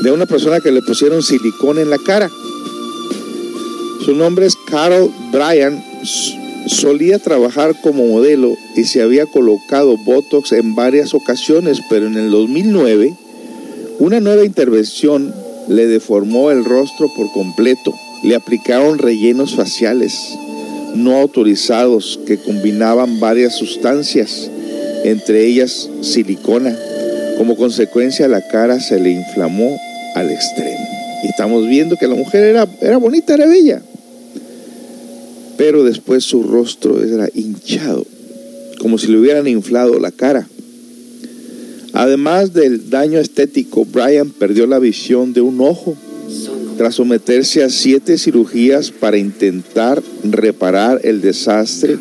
[0.07, 2.30] de una persona que le pusieron silicón en la cara.
[4.04, 5.82] Su nombre es Carol Bryan.
[6.68, 12.30] Solía trabajar como modelo y se había colocado Botox en varias ocasiones, pero en el
[12.30, 13.16] 2009
[13.98, 15.34] una nueva intervención
[15.66, 17.92] le deformó el rostro por completo.
[18.22, 20.38] Le aplicaron rellenos faciales
[20.94, 24.48] no autorizados que combinaban varias sustancias,
[25.02, 26.78] entre ellas silicona.
[27.38, 29.76] Como consecuencia la cara se le inflamó
[30.16, 30.88] al extremo.
[31.22, 33.82] Y estamos viendo que la mujer era, era bonita, era bella.
[35.56, 38.04] Pero después su rostro era hinchado,
[38.80, 40.48] como si le hubieran inflado la cara.
[41.92, 45.96] Además del daño estético, Brian perdió la visión de un ojo
[46.76, 51.98] tras someterse a siete cirugías para intentar reparar el desastre.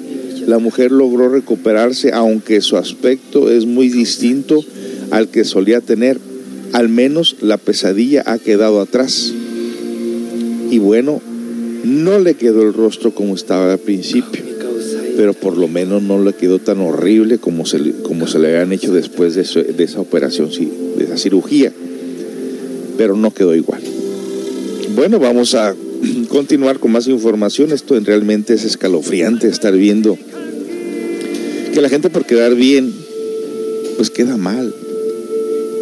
[0.48, 4.64] La mujer logró recuperarse, aunque su aspecto es muy distinto
[5.12, 6.20] al que solía tener.
[6.74, 9.34] Al menos la pesadilla ha quedado atrás.
[10.70, 11.22] Y bueno,
[11.84, 14.56] no le quedó el rostro como estaba al principio
[15.16, 18.74] pero por lo menos no le quedó tan horrible como se, como se le habían
[18.74, 20.50] hecho después de, esa operación,
[20.98, 21.72] de esa cirugía.
[22.98, 23.82] Pero no quedó igual.
[24.96, 25.76] Bueno, vamos a
[26.30, 27.72] continuar con más información.
[27.72, 30.18] Esto realmente es escalofriante estar viendo
[31.74, 32.94] que la gente por quedar bien,
[33.98, 34.74] pues queda mal.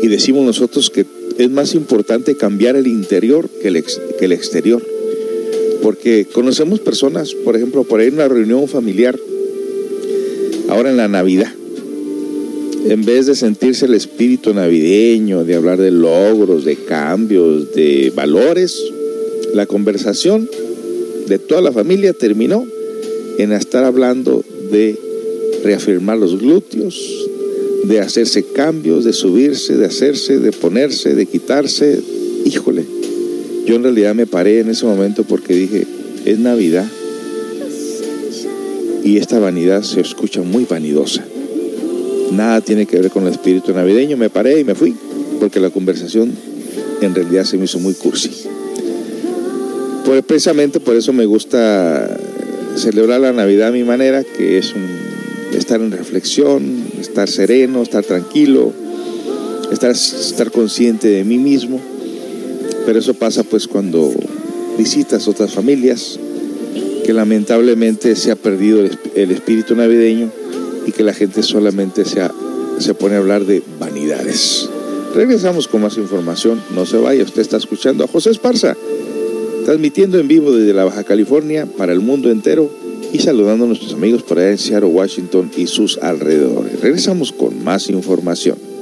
[0.04, 1.06] Y decimos nosotros que
[1.38, 4.86] es más importante cambiar el interior que el, exterior.
[5.82, 9.18] Porque conocemos personas, por ejemplo, por ahí en una reunión familiar,
[10.68, 11.54] ahora en la Navidad,
[12.86, 18.84] en vez de sentirse el espíritu navideño, de hablar de logros, de cambios, de valores,
[19.54, 20.50] la conversación
[21.30, 22.68] de toda la familia terminó
[23.38, 25.00] en estar hablando de
[25.64, 27.30] reafirmar los glúteos,
[27.84, 32.00] de hacerse cambios, de subirse, de hacerse, de ponerse, de quitarse.
[32.46, 32.86] Híjole,
[33.66, 35.86] yo en realidad me paré en ese momento porque dije,
[36.26, 36.88] es Navidad.
[39.04, 41.26] Y esta vanidad se escucha muy vanidosa.
[42.32, 44.16] Nada tiene que ver con el espíritu navideño.
[44.16, 44.96] Me paré y me fui,
[45.40, 46.32] porque la conversación
[47.02, 48.32] en realidad se me hizo muy cursi.
[50.06, 52.18] Pues precisamente por eso me gusta
[52.78, 54.74] celebrar la Navidad a mi manera, que es
[55.54, 56.64] estar en reflexión,
[57.14, 58.74] estar sereno, estar tranquilo,
[59.72, 61.80] estar, estar consciente de mí mismo
[62.86, 64.12] pero eso pasa pues cuando
[64.78, 66.20] visitas otras familias,
[67.06, 68.80] que lamentablemente se ha perdido
[69.16, 70.32] el, espíritu navideño
[70.86, 72.22] y que la gente solamente se,
[72.80, 74.70] se pone a hablar de vanidades.
[75.16, 76.62] Regresamos con más información.
[76.74, 78.76] No se vaya, usted está escuchando a José Esparza,
[79.66, 82.70] transmitiendo en vivo desde la Baja California para el mundo entero
[83.14, 86.82] y saludando a nuestros amigos por allá en Seattle, Washington y sus alrededores.
[86.82, 88.73] Regresamos con más información.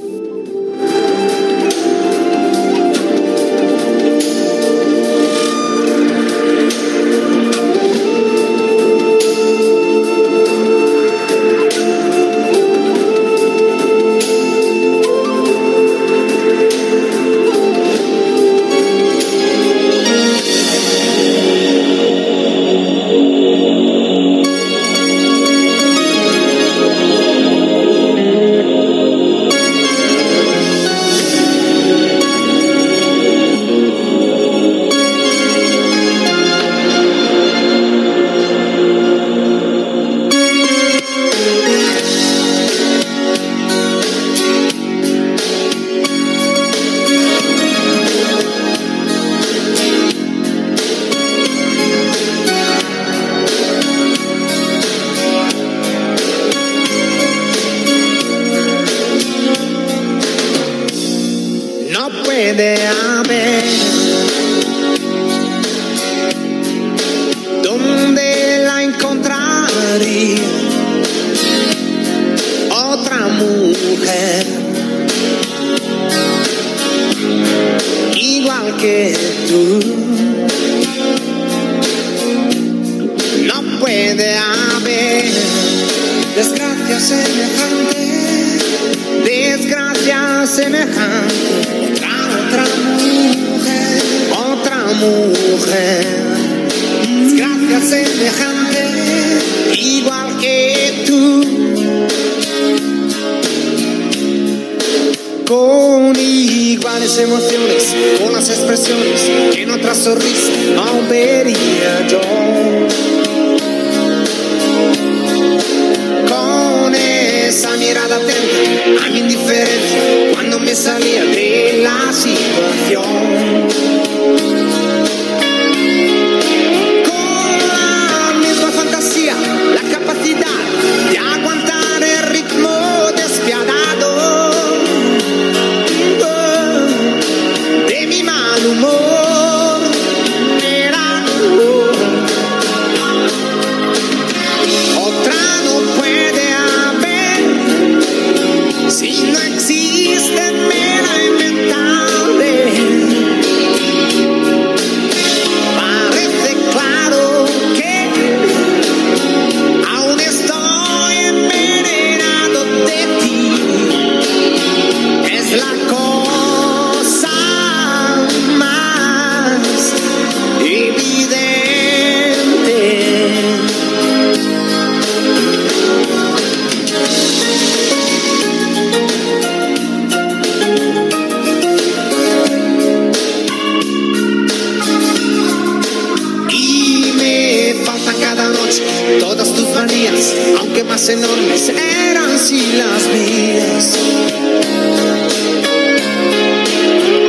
[189.20, 193.98] todas tus manías, aunque más enormes eran si sí las mías.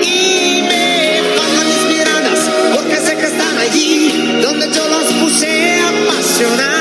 [0.03, 6.71] Y me bajan mis miradas porque sé que están allí donde yo las puse apasionadas.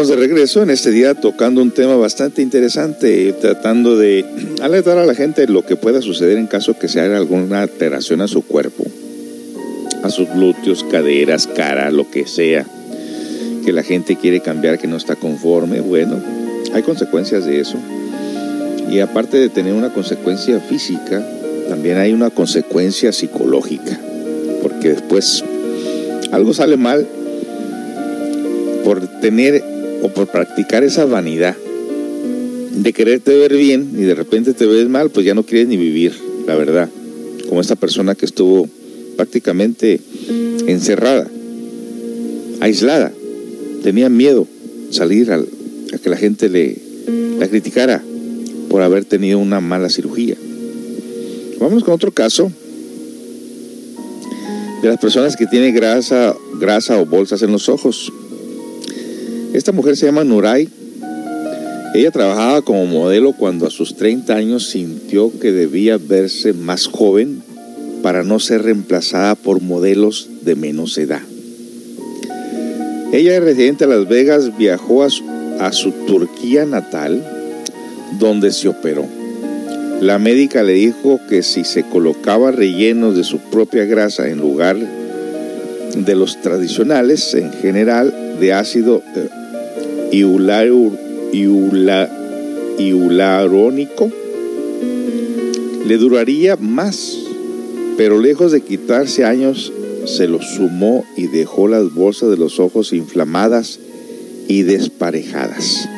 [0.00, 4.24] Estamos de regreso en este día tocando un tema bastante interesante, tratando de
[4.62, 8.22] alertar a la gente lo que pueda suceder en caso que se haga alguna alteración
[8.22, 8.82] a su cuerpo,
[10.02, 12.64] a sus glúteos, caderas, cara, lo que sea,
[13.62, 15.82] que la gente quiere cambiar, que no está conforme.
[15.82, 16.18] Bueno,
[16.72, 17.76] hay consecuencias de eso.
[18.90, 21.22] Y aparte de tener una consecuencia física,
[21.68, 24.00] también hay una consecuencia psicológica,
[24.62, 25.44] porque después
[26.32, 27.06] algo sale mal
[28.82, 29.69] por tener
[30.02, 31.56] o por practicar esa vanidad
[32.74, 35.76] de quererte ver bien y de repente te ves mal, pues ya no quieres ni
[35.76, 36.12] vivir,
[36.46, 36.88] la verdad.
[37.48, 38.68] Como esta persona que estuvo
[39.16, 40.00] prácticamente
[40.66, 41.28] encerrada,
[42.60, 43.12] aislada,
[43.82, 44.46] tenía miedo
[44.90, 45.48] salir al-
[45.92, 46.76] a que la gente le
[47.38, 48.02] la criticara
[48.68, 50.36] por haber tenido una mala cirugía.
[51.58, 52.52] Vamos con otro caso
[54.82, 58.12] de las personas que tienen grasa, grasa o bolsas en los ojos.
[59.52, 60.68] Esta mujer se llama Nuray.
[61.92, 67.42] Ella trabajaba como modelo cuando a sus 30 años sintió que debía verse más joven
[68.00, 71.20] para no ser reemplazada por modelos de menos edad.
[73.12, 75.24] Ella, residente de Las Vegas, viajó a su,
[75.58, 77.24] a su Turquía natal,
[78.20, 79.04] donde se operó.
[80.00, 84.76] La médica le dijo que si se colocaba rellenos de su propia grasa en lugar
[85.96, 89.02] de los tradicionales, en general de ácido
[90.10, 90.98] hialu-
[91.32, 92.10] hiula-
[92.78, 94.10] hialurónico,
[95.86, 97.18] le duraría más,
[97.96, 99.72] pero lejos de quitarse años,
[100.06, 103.78] se los sumó y dejó las bolsas de los ojos inflamadas
[104.48, 105.88] y desparejadas.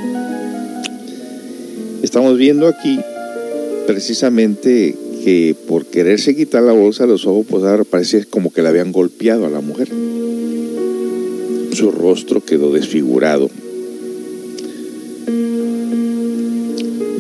[2.02, 2.98] Estamos viendo aquí
[3.86, 8.62] precisamente que por quererse quitar la bolsa de los ojos, pues ahora parece como que
[8.62, 9.88] le habían golpeado a la mujer.
[11.72, 13.48] Su rostro quedó desfigurado.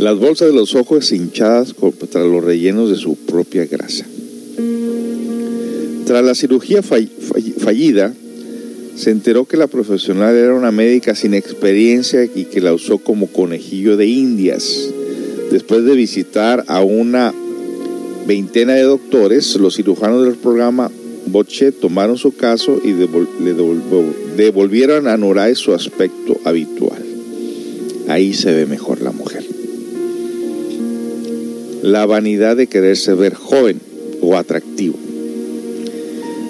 [0.02, 4.04] Las bolsas de los ojos hinchadas contra los rellenos de su propia grasa.
[6.04, 8.12] Tras la cirugía fall- fall- fallida,
[8.96, 13.28] se enteró que la profesional era una médica sin experiencia y que la usó como
[13.28, 14.88] conejillo de indias.
[15.52, 17.32] Después de visitar a una
[18.26, 20.90] veintena de doctores, los cirujanos del programa
[21.26, 27.04] Boche tomaron su caso y le devol- devolvieron a Noray su aspecto habitual.
[28.08, 29.51] Ahí se ve mejor la mujer.
[31.82, 33.80] La vanidad de quererse ver joven
[34.20, 34.94] o atractivo.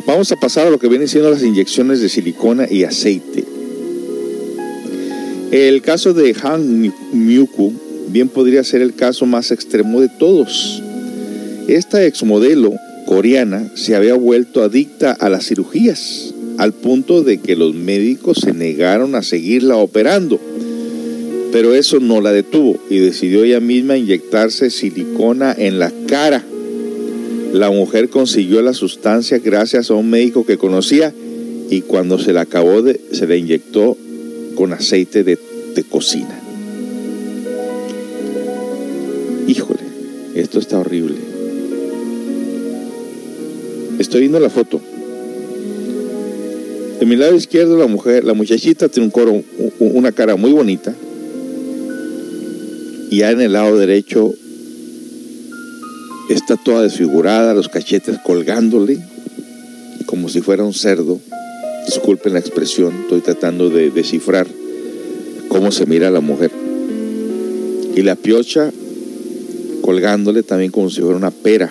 [0.07, 3.45] Vamos a pasar a lo que vienen siendo las inyecciones de silicona y aceite.
[5.51, 7.73] El caso de Han Myuku
[8.09, 10.83] bien podría ser el caso más extremo de todos.
[11.67, 12.75] Esta exmodelo
[13.07, 18.53] coreana se había vuelto adicta a las cirugías, al punto de que los médicos se
[18.53, 20.39] negaron a seguirla operando.
[21.53, 26.43] Pero eso no la detuvo y decidió ella misma inyectarse silicona en la cara
[27.53, 31.13] La mujer consiguió la sustancia gracias a un médico que conocía
[31.69, 33.97] y cuando se la acabó de, se la inyectó
[34.55, 35.39] con aceite de,
[35.75, 36.39] de cocina.
[39.47, 39.81] Híjole,
[40.35, 41.17] esto está horrible.
[43.99, 44.81] Estoy viendo la foto.
[47.01, 49.43] De mi lado izquierdo la mujer, la muchachita tiene un coro,
[49.79, 50.95] una cara muy bonita.
[53.13, 54.33] Ya en el lado derecho
[56.31, 59.01] está toda desfigurada, los cachetes colgándole,
[60.07, 61.21] como si fuera un cerdo.
[61.85, 64.47] Disculpen la expresión, estoy tratando de descifrar
[65.49, 66.51] cómo se mira la mujer.
[67.95, 68.73] Y la piocha
[69.83, 71.71] colgándole también como si fuera una pera,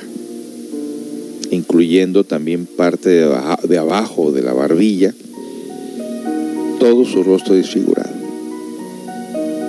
[1.49, 5.11] incluyendo también parte de abajo de la barbilla,
[6.79, 8.10] todo su rostro desfigurado.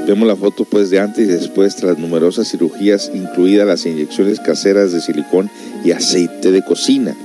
[0.07, 4.93] Vemos la foto pues de antes y después tras numerosas cirugías, incluidas las inyecciones caseras
[4.93, 5.49] de silicón
[5.85, 7.17] y aceite de cocina.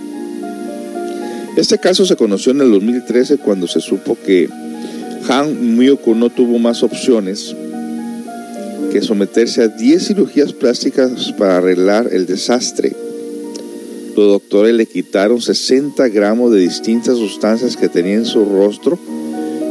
[1.57, 4.47] Este caso se conoció en el 2013 cuando se supo que
[5.27, 7.55] Han Myoko no tuvo más opciones
[8.91, 12.95] que someterse a 10 cirugías plásticas para arreglar el desastre.
[14.15, 18.99] Los doctores le quitaron 60 gramos de distintas sustancias que tenía en su rostro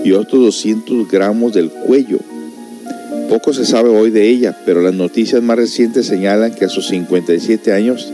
[0.05, 2.19] y otros 200 gramos del cuello.
[3.29, 6.89] Poco se sabe hoy de ella, pero las noticias más recientes señalan que a sus
[6.89, 8.13] 57 años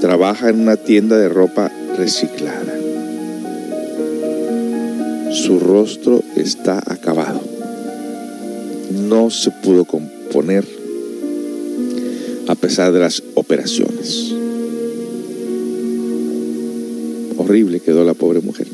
[0.00, 2.74] trabaja en una tienda de ropa reciclada.
[5.32, 7.40] Su rostro está acabado.
[9.08, 10.64] No se pudo componer
[12.46, 14.34] a pesar de las operaciones.
[17.38, 18.66] Horrible quedó la pobre mujer.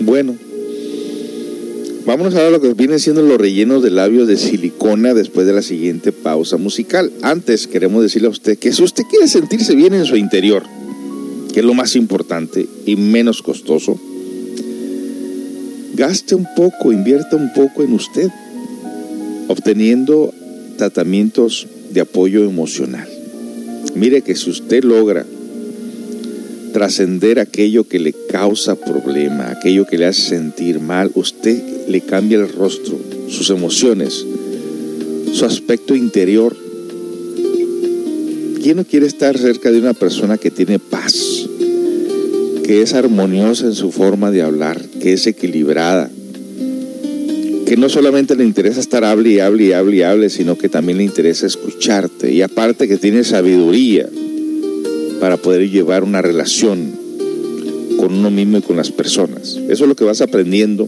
[0.00, 0.36] Bueno,
[2.06, 5.54] Vámonos a ver lo que vienen siendo los rellenos de labios de silicona después de
[5.54, 7.10] la siguiente pausa musical.
[7.22, 10.62] Antes queremos decirle a usted que si usted quiere sentirse bien en su interior,
[11.54, 13.98] que es lo más importante y menos costoso,
[15.94, 18.28] gaste un poco, invierta un poco en usted,
[19.48, 20.34] obteniendo
[20.76, 23.08] tratamientos de apoyo emocional.
[23.94, 25.24] Mire que si usted logra
[26.74, 32.36] trascender aquello que le causa problema, aquello que le hace sentir mal, usted le cambia
[32.38, 32.98] el rostro,
[33.28, 34.26] sus emociones,
[35.32, 36.56] su aspecto interior.
[38.60, 41.46] ¿Quién no quiere estar cerca de una persona que tiene paz,
[42.64, 46.10] que es armoniosa en su forma de hablar, que es equilibrada,
[47.66, 50.68] que no solamente le interesa estar hable y hable y hable y hable, sino que
[50.68, 54.08] también le interesa escucharte y aparte que tiene sabiduría?
[55.24, 56.92] Para poder llevar una relación
[57.96, 59.58] con uno mismo y con las personas.
[59.70, 60.86] Eso es lo que vas aprendiendo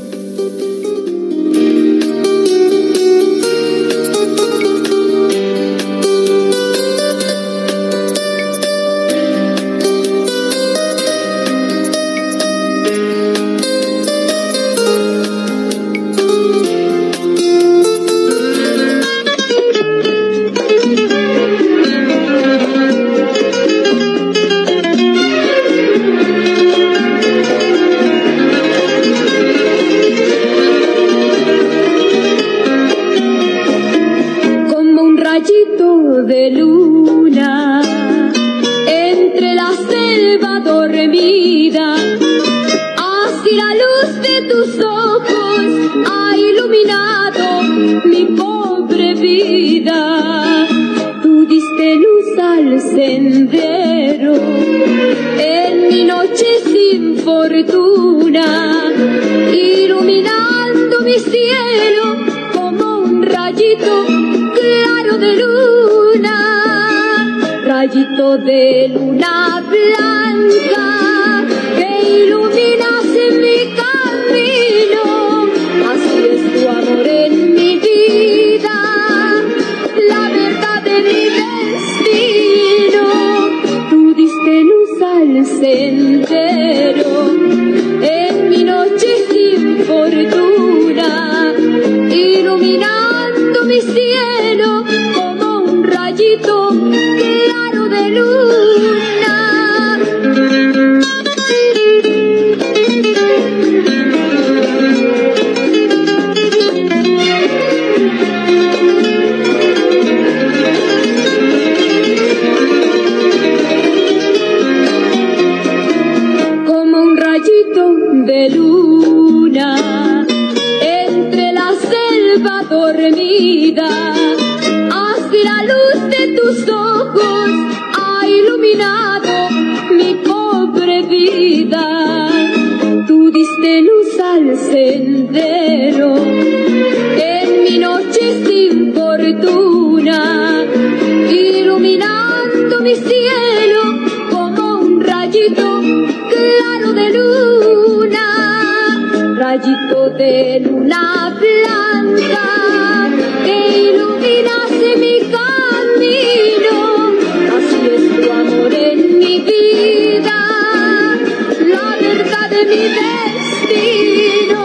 [162.69, 164.61] mi destino,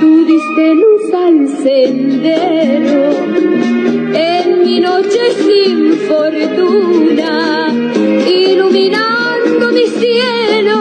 [0.00, 3.02] tú diste luz al sendero.
[4.14, 7.32] En mi noche sin fortuna,
[8.26, 10.73] iluminando mi cielo.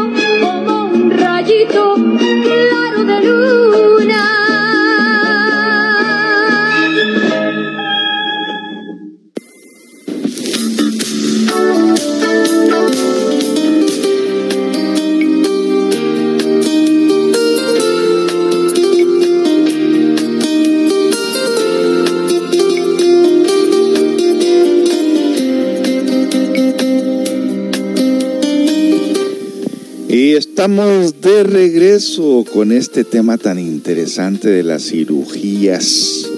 [31.12, 36.30] De regreso con este tema tan interesante de las cirugías.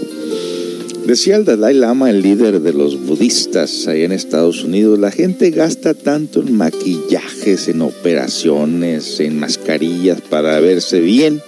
[1.06, 5.52] Decía el Dalai Lama, el líder de los budistas allá en Estados Unidos, la gente
[5.52, 11.42] gasta tanto en maquillajes, en operaciones, en mascarillas para verse bien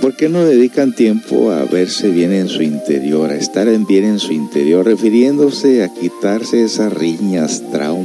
[0.00, 4.20] ¿Por qué no dedican tiempo a verse bien en su interior, a estar bien en
[4.20, 7.97] su interior, refiriéndose a quitarse esas riñas, traumas,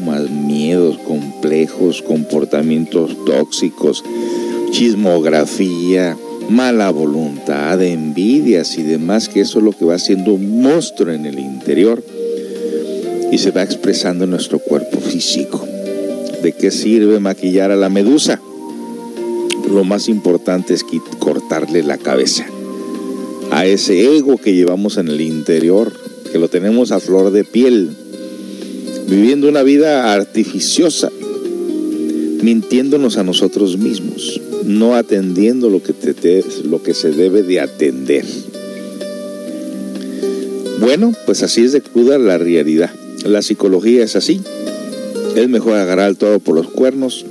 [2.01, 4.03] comportamientos tóxicos,
[4.71, 6.17] chismografía,
[6.49, 11.25] mala voluntad, envidias y demás, que eso es lo que va haciendo un monstruo en
[11.25, 12.03] el interior
[13.31, 15.65] y se va expresando en nuestro cuerpo físico?
[16.41, 18.39] ¿De qué sirve maquillar a la medusa?
[19.69, 20.85] lo más importante es
[21.17, 22.45] cortarle la cabeza
[23.51, 25.93] a ese ego que llevamos en el interior,
[26.31, 27.95] que lo tenemos a flor de piel,
[29.07, 31.11] viviendo una vida artificiosa,
[32.43, 35.93] mintiéndonos a nosotros mismos, no atendiendo lo que,
[36.65, 38.25] lo que se debe de atender.
[40.81, 42.93] Bueno, pues así es de cruda la realidad.
[43.23, 44.41] La psicología es así.
[45.37, 47.25] Es mejor agarrar el todo por los cuernos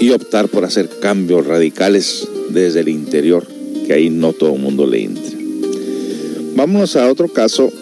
[0.00, 3.46] y optar por hacer cambios radicales desde el interior,
[3.86, 5.38] que ahí no todo el mundo le entra.
[6.56, 7.72] Vámonos a otro caso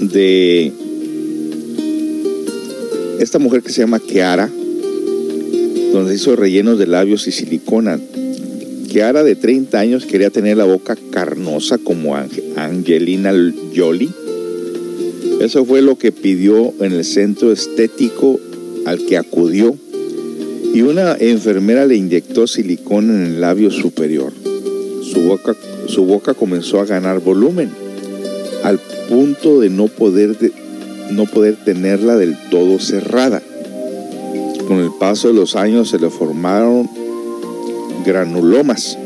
[0.00, 0.72] de
[3.18, 4.50] esta mujer que se llama Kiara,
[5.92, 7.98] donde hizo rellenos de labios y silicona.
[8.88, 12.16] Kiara de 30 años quería tener la boca carnosa como
[12.56, 13.32] Angelina
[13.74, 14.10] Jolie.
[15.40, 18.40] Eso fue lo que pidió en el centro estético
[18.86, 19.76] al que acudió
[20.72, 24.32] y una enfermera le inyectó silicona en el labio superior.
[25.02, 27.70] Su boca, su boca comenzó a ganar volumen,
[28.62, 28.78] al
[29.08, 30.36] punto de no poder,
[31.10, 33.42] no poder tenerla del todo cerrada.
[34.70, 36.88] Con el paso de los años se le formaron
[38.06, 38.96] granulomas.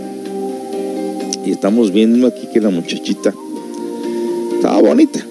[1.43, 3.33] Y estamos viendo aquí que la muchachita
[4.57, 5.25] estaba bonita.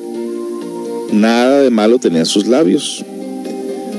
[1.11, 3.05] Nada de malo tenía sus labios.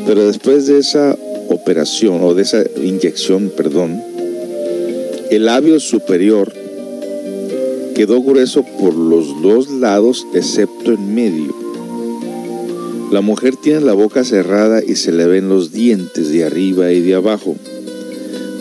[0.08, 1.16] Pero después de esa
[1.50, 4.02] operación o de esa inyección, perdón,
[5.30, 6.52] el labio superior
[7.94, 11.53] quedó grueso por los dos lados excepto en medio.
[13.14, 17.00] La mujer tiene la boca cerrada y se le ven los dientes de arriba y
[17.00, 17.54] de abajo,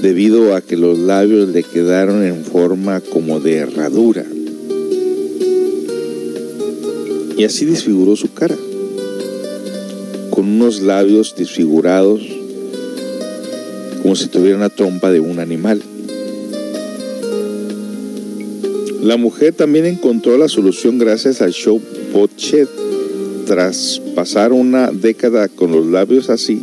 [0.03, 4.23] debido a que los labios le quedaron en forma como de herradura.
[7.35, 8.55] Y así desfiguró su cara,
[10.29, 12.21] con unos labios desfigurados
[14.03, 15.81] como si tuviera una trompa de un animal.
[19.01, 21.81] La mujer también encontró la solución gracias al show
[22.11, 22.92] Pochet.
[23.45, 26.61] Tras pasar una década con los labios así,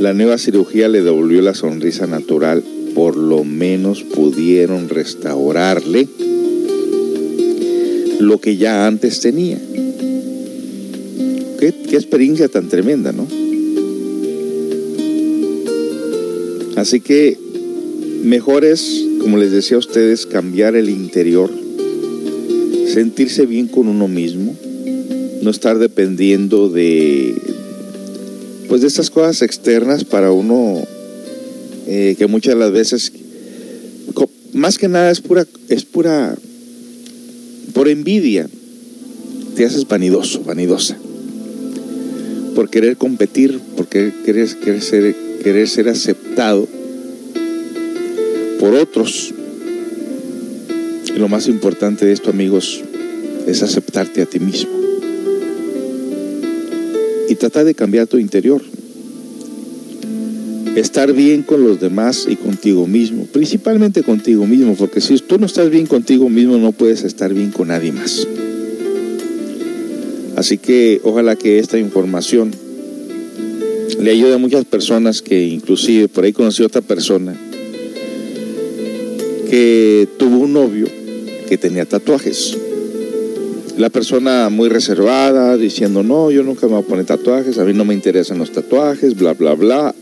[0.00, 2.62] la nueva cirugía le devolvió la sonrisa natural.
[2.94, 6.08] Por lo menos pudieron restaurarle
[8.20, 9.58] lo que ya antes tenía.
[11.58, 13.26] Qué, experiencia tan tremenda, ¿no?
[16.76, 17.36] Así que
[18.22, 21.50] mejor es, como les decía a ustedes, cambiar el interior,
[22.92, 24.56] sentirse bien con uno mismo,
[25.48, 27.34] no estar dependiendo de
[28.68, 30.86] pues de estas cosas externas para uno
[31.86, 33.10] eh, que muchas de las veces
[34.52, 36.36] más que nada es pura es pura
[37.72, 38.46] por envidia
[39.56, 40.98] te haces vanidoso vanidosa.
[42.54, 46.68] Por querer competir por querer, querer ser querer ser aceptado
[48.60, 49.32] por otros.
[51.06, 52.82] Y lo más importante de esto amigos
[53.46, 54.87] es aceptarte a ti mismo
[57.38, 58.60] tratar de cambiar tu interior.
[60.76, 65.46] Estar bien con los demás y contigo mismo, principalmente contigo mismo, porque si tú no
[65.46, 68.28] estás bien contigo mismo no puedes estar bien con nadie más.
[70.36, 72.52] Así que ojalá que esta información
[73.98, 77.34] le ayude a muchas personas que inclusive por ahí conocí a otra persona
[79.50, 80.86] que tuvo un novio
[81.48, 82.56] que tenía tatuajes
[83.78, 87.72] la persona muy reservada, diciendo, no, yo nunca me voy a poner tatuajes, a mí
[87.72, 89.94] no me interesan los tatuajes, bla, bla, bla.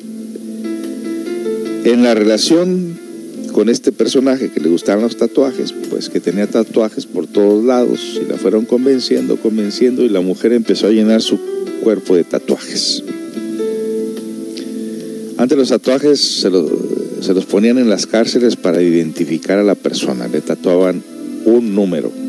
[1.84, 2.98] En la relación
[3.52, 8.18] con este personaje que le gustaban los tatuajes, pues que tenía tatuajes por todos lados,
[8.20, 11.38] y la fueron convenciendo, convenciendo, y la mujer empezó a llenar su
[11.82, 13.04] cuerpo de tatuajes.
[15.36, 16.70] Antes los tatuajes se los,
[17.20, 21.02] se los ponían en las cárceles para identificar a la persona, le tatuaban
[21.44, 22.25] un número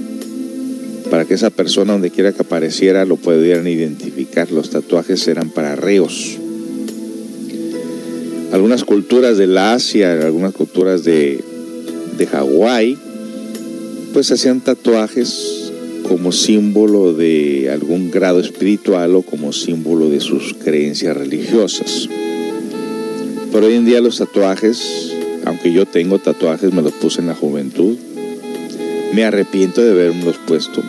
[1.17, 4.51] para que esa persona donde quiera que apareciera lo pudieran identificar.
[4.51, 6.37] Los tatuajes eran para reos.
[8.51, 11.43] Algunas culturas de la Asia, algunas culturas de,
[12.19, 12.99] de Hawái,
[14.13, 15.71] pues hacían tatuajes
[16.07, 22.07] como símbolo de algún grado espiritual o como símbolo de sus creencias religiosas.
[23.51, 25.13] Pero hoy en día los tatuajes,
[25.45, 27.97] aunque yo tengo tatuajes, me los puse en la juventud,
[29.15, 30.83] me arrepiento de haberlos puesto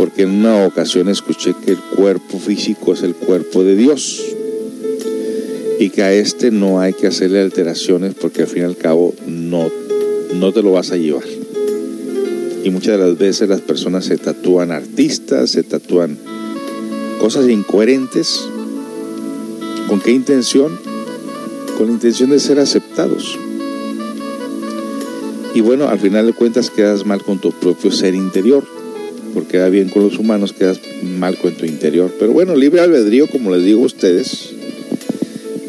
[0.00, 4.24] porque en una ocasión escuché que el cuerpo físico es el cuerpo de Dios
[5.78, 9.14] y que a este no hay que hacerle alteraciones porque al fin y al cabo
[9.26, 9.70] no,
[10.36, 11.24] no te lo vas a llevar.
[12.64, 16.16] Y muchas de las veces las personas se tatúan artistas, se tatúan
[17.18, 18.48] cosas incoherentes.
[19.86, 20.80] ¿Con qué intención?
[21.76, 23.38] Con la intención de ser aceptados.
[25.54, 28.79] Y bueno, al final de cuentas quedas mal con tu propio ser interior
[29.32, 32.12] porque queda bien con los humanos, quedas mal con tu interior.
[32.18, 34.50] Pero bueno, libre albedrío, como les digo a ustedes,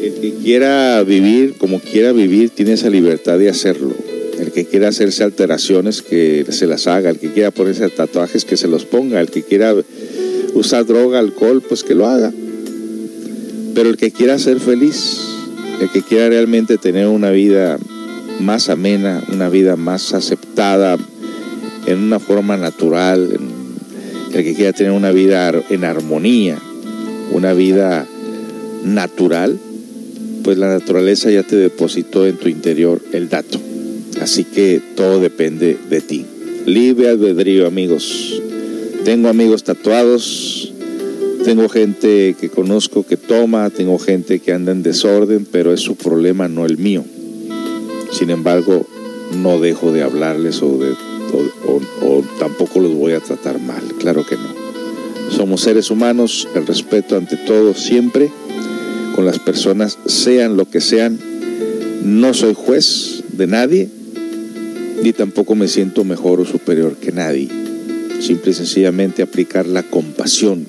[0.00, 3.94] el que quiera vivir como quiera vivir tiene esa libertad de hacerlo.
[4.38, 7.10] El que quiera hacerse alteraciones, que se las haga.
[7.10, 9.20] El que quiera ponerse tatuajes, que se los ponga.
[9.20, 9.74] El que quiera
[10.54, 12.32] usar droga, alcohol, pues que lo haga.
[13.74, 15.18] Pero el que quiera ser feliz,
[15.80, 17.78] el que quiera realmente tener una vida
[18.40, 20.98] más amena, una vida más aceptada,
[21.86, 23.38] en una forma natural,
[24.38, 26.58] el que quiera tener una vida en armonía,
[27.32, 28.06] una vida
[28.84, 29.58] natural,
[30.42, 33.60] pues la naturaleza ya te depositó en tu interior el dato.
[34.20, 36.24] Así que todo depende de ti.
[36.66, 38.40] Libre albedrío, amigos.
[39.04, 40.72] Tengo amigos tatuados,
[41.44, 45.96] tengo gente que conozco que toma, tengo gente que anda en desorden, pero es su
[45.96, 47.04] problema, no el mío.
[48.12, 48.86] Sin embargo,
[49.36, 50.94] no dejo de hablarles o de
[51.32, 54.62] o, tampoco los voy a tratar mal, claro que no.
[55.30, 58.30] Somos seres humanos, el respeto ante todo siempre,
[59.14, 61.18] con las personas, sean lo que sean.
[62.04, 63.88] No soy juez de nadie,
[65.02, 67.48] ni tampoco me siento mejor o superior que nadie.
[68.20, 70.66] Simple y sencillamente aplicar la compasión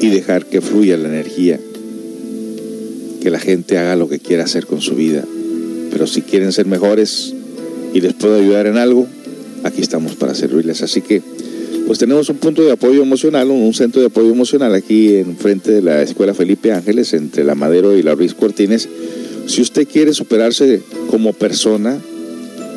[0.00, 1.58] y dejar que fluya la energía,
[3.22, 5.24] que la gente haga lo que quiera hacer con su vida.
[5.90, 7.33] Pero si quieren ser mejores,
[7.94, 9.06] y les puedo ayudar en algo,
[9.62, 10.82] aquí estamos para servirles.
[10.82, 11.22] Así que,
[11.86, 15.70] pues tenemos un punto de apoyo emocional, un centro de apoyo emocional aquí en frente
[15.70, 18.88] de la Escuela Felipe Ángeles, entre la Madero y la Ruiz Cortines.
[19.46, 21.98] Si usted quiere superarse como persona,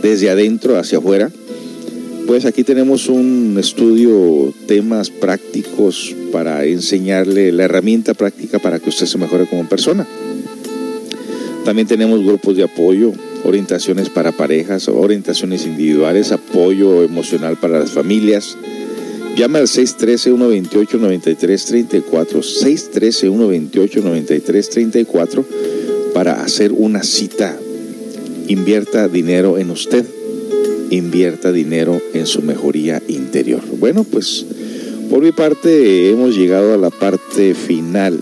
[0.02, 1.32] desde adentro hacia afuera,
[2.28, 9.06] pues aquí tenemos un estudio, temas prácticos para enseñarle la herramienta práctica para que usted
[9.06, 10.06] se mejore como persona.
[11.64, 13.14] También tenemos grupos de apoyo,
[13.44, 18.58] orientaciones para parejas, orientaciones individuales, apoyo emocional para las familias.
[19.36, 22.42] Llama al 613-128-9334,
[23.72, 25.46] 613-128-9334
[26.14, 27.58] para hacer una cita.
[28.48, 30.06] Invierta dinero en usted,
[30.90, 33.62] invierta dinero en su mejoría interior.
[33.80, 34.46] Bueno, pues
[35.10, 38.20] por mi parte hemos llegado a la parte final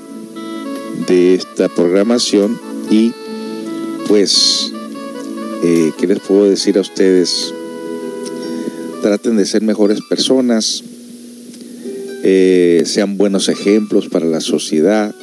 [1.08, 2.60] de esta programación
[2.92, 3.14] y
[4.08, 4.72] pues,
[5.68, 7.52] eh, ¿qué les puedo decir a ustedes?
[9.02, 10.84] Traten de ser mejores personas,
[12.24, 15.16] eh, sean buenos ejemplos para la sociedad.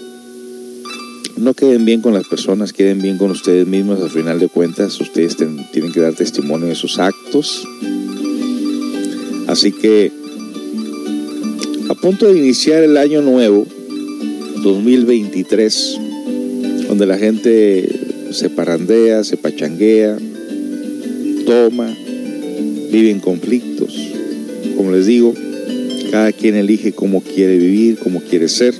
[1.36, 4.00] No queden bien con las personas, queden bien con ustedes mismos.
[4.00, 7.64] Al final de cuentas, ustedes tienen que dar testimonio de sus actos.
[9.46, 10.10] Así que,
[11.88, 13.64] a punto de iniciar el año nuevo,
[14.64, 15.98] 2023,
[16.88, 17.88] donde la gente
[18.32, 20.18] se parandea, se pachanguea,
[21.52, 21.94] toma,
[22.90, 23.94] vive conflictos.
[24.74, 25.34] Como les digo,
[26.10, 28.74] cada quien elige cómo quiere vivir, cómo quiere ser.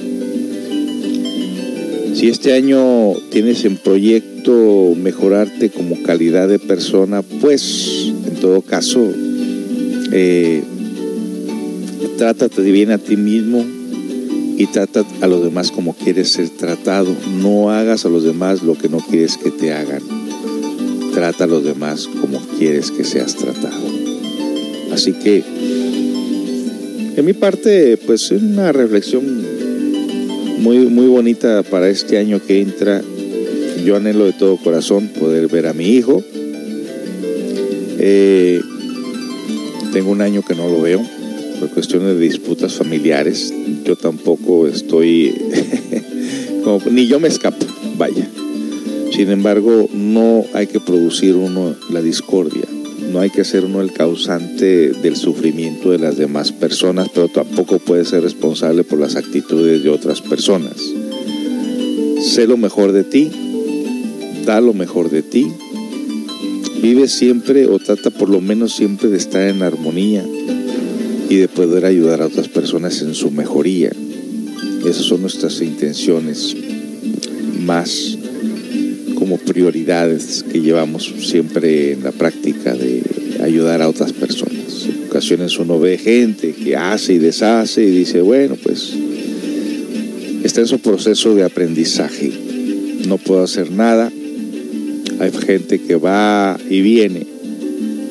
[2.15, 9.07] Si este año tienes en proyecto mejorarte como calidad de persona, pues en todo caso,
[10.13, 10.63] eh,
[12.17, 13.67] trátate bien a ti mismo
[14.57, 17.15] y trata a los demás como quieres ser tratado.
[17.43, 20.22] No hagas a los demás lo que no quieres que te hagan.
[21.13, 23.83] Trata a los demás como quieres que seas tratado.
[24.93, 25.45] Así que
[27.17, 29.45] en mi parte, pues es una reflexión
[30.61, 33.03] muy, muy bonita para este año que entra.
[33.85, 36.23] Yo anhelo de todo corazón poder ver a mi hijo.
[37.99, 38.63] Eh,
[39.93, 41.03] tengo un año que no lo veo
[41.61, 43.53] por cuestiones de disputas familiares.
[43.85, 45.35] Yo tampoco estoy,
[46.91, 47.67] ni yo me escapo,
[47.99, 48.27] vaya.
[49.15, 52.65] Sin embargo, no hay que producir uno la discordia
[53.11, 57.79] no hay que ser uno el causante del sufrimiento de las demás personas, pero tampoco
[57.79, 60.77] puede ser responsable por las actitudes de otras personas.
[62.23, 63.31] Sé lo mejor de ti,
[64.47, 65.49] da lo mejor de ti,
[66.81, 70.25] vive siempre o trata por lo menos siempre de estar en armonía
[71.29, 73.91] y de poder ayudar a otras personas en su mejoría.
[74.87, 76.57] Esas son nuestras intenciones
[77.61, 78.19] más
[79.15, 83.03] como prioridades que llevamos siempre en la práctica de
[83.43, 84.87] ayudar a otras personas.
[84.87, 88.95] En ocasiones uno ve gente que hace y deshace y dice, bueno, pues
[90.45, 92.33] está en su proceso de aprendizaje.
[93.07, 94.11] No puedo hacer nada.
[95.21, 97.27] Hay gente que va y viene.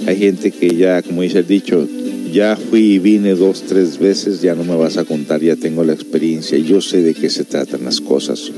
[0.07, 1.87] Hay gente que ya, como dice el dicho,
[2.31, 5.83] ya fui y vine dos, tres veces, ya no me vas a contar, ya tengo
[5.83, 8.51] la experiencia, yo sé de qué se tratan las cosas.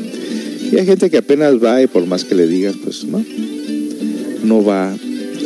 [0.74, 3.24] Y hay gente que apenas va y por más que le digas, pues no,
[4.44, 4.98] no va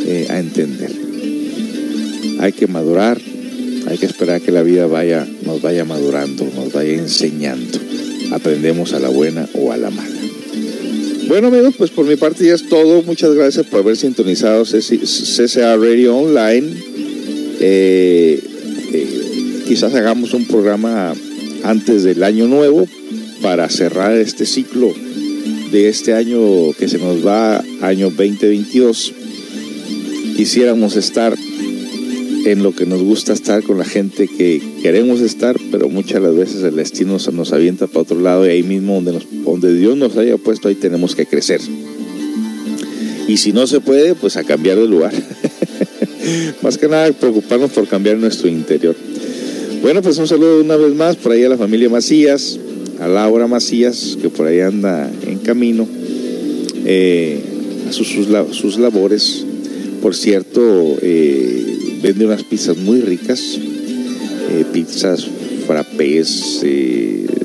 [0.06, 0.90] eh, a entender.
[2.40, 3.20] Hay que madurar,
[3.88, 7.78] hay que esperar que la vida vaya, nos vaya madurando, nos vaya enseñando.
[8.32, 10.16] Aprendemos a la buena o a la mala.
[11.26, 13.02] Bueno amigos, pues por mi parte ya es todo.
[13.02, 16.68] Muchas gracias por haber sintonizado CCA Radio Online.
[17.60, 18.40] Eh,
[18.94, 21.14] eh, quizás hagamos un programa
[21.64, 22.88] antes del año nuevo
[23.42, 24.94] para cerrar este ciclo
[25.70, 29.12] de este año que se nos va, año 2022,
[30.36, 31.36] quisiéramos estar
[32.44, 36.62] en lo que nos gusta estar con la gente que queremos estar, pero muchas veces
[36.62, 40.36] el destino nos avienta para otro lado y ahí mismo donde, donde Dios nos haya
[40.38, 41.60] puesto, ahí tenemos que crecer.
[43.26, 45.12] Y si no se puede, pues a cambiar de lugar.
[46.62, 48.96] más que nada preocuparnos por cambiar nuestro interior.
[49.82, 52.58] Bueno, pues un saludo una vez más por ahí a la familia Macías,
[53.00, 55.86] a Laura Macías, que por ahí anda en camino
[56.84, 57.40] eh,
[57.88, 59.44] a sus, sus, labores.
[60.02, 63.58] Por cierto, eh, vende unas pizzas muy ricas,
[64.50, 65.28] eh, pizzas
[65.66, 66.64] frappés,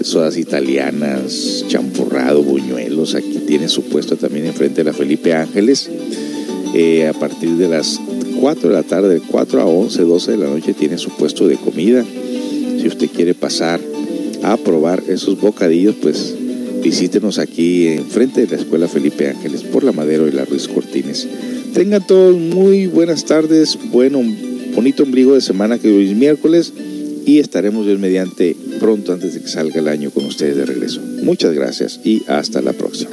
[0.01, 3.15] sodas italianas, champurrado, buñuelos.
[3.15, 5.89] Aquí tiene su puesto también enfrente de la Felipe Ángeles.
[7.09, 7.99] a partir de las
[8.39, 11.47] 4 de la tarde, de 4 a 11, 12 de la noche, tiene su puesto
[11.47, 12.03] de comida.
[12.79, 13.79] Si usted quiere pasar
[14.43, 16.35] a probar esos bocadillos, pues
[16.83, 21.27] visítenos aquí enfrente de la Escuela Felipe Ángeles por la Madero y la Ruiz Cortines.
[21.73, 24.21] Tengan todos muy buenas tardes, bueno,
[24.75, 26.73] bonito ombligo de semana que hoy es miércoles
[27.25, 31.01] y estaremos Dios mediante pronto antes de que salga el año con ustedes de regreso.
[31.23, 33.11] Muchas gracias y hasta la próxima.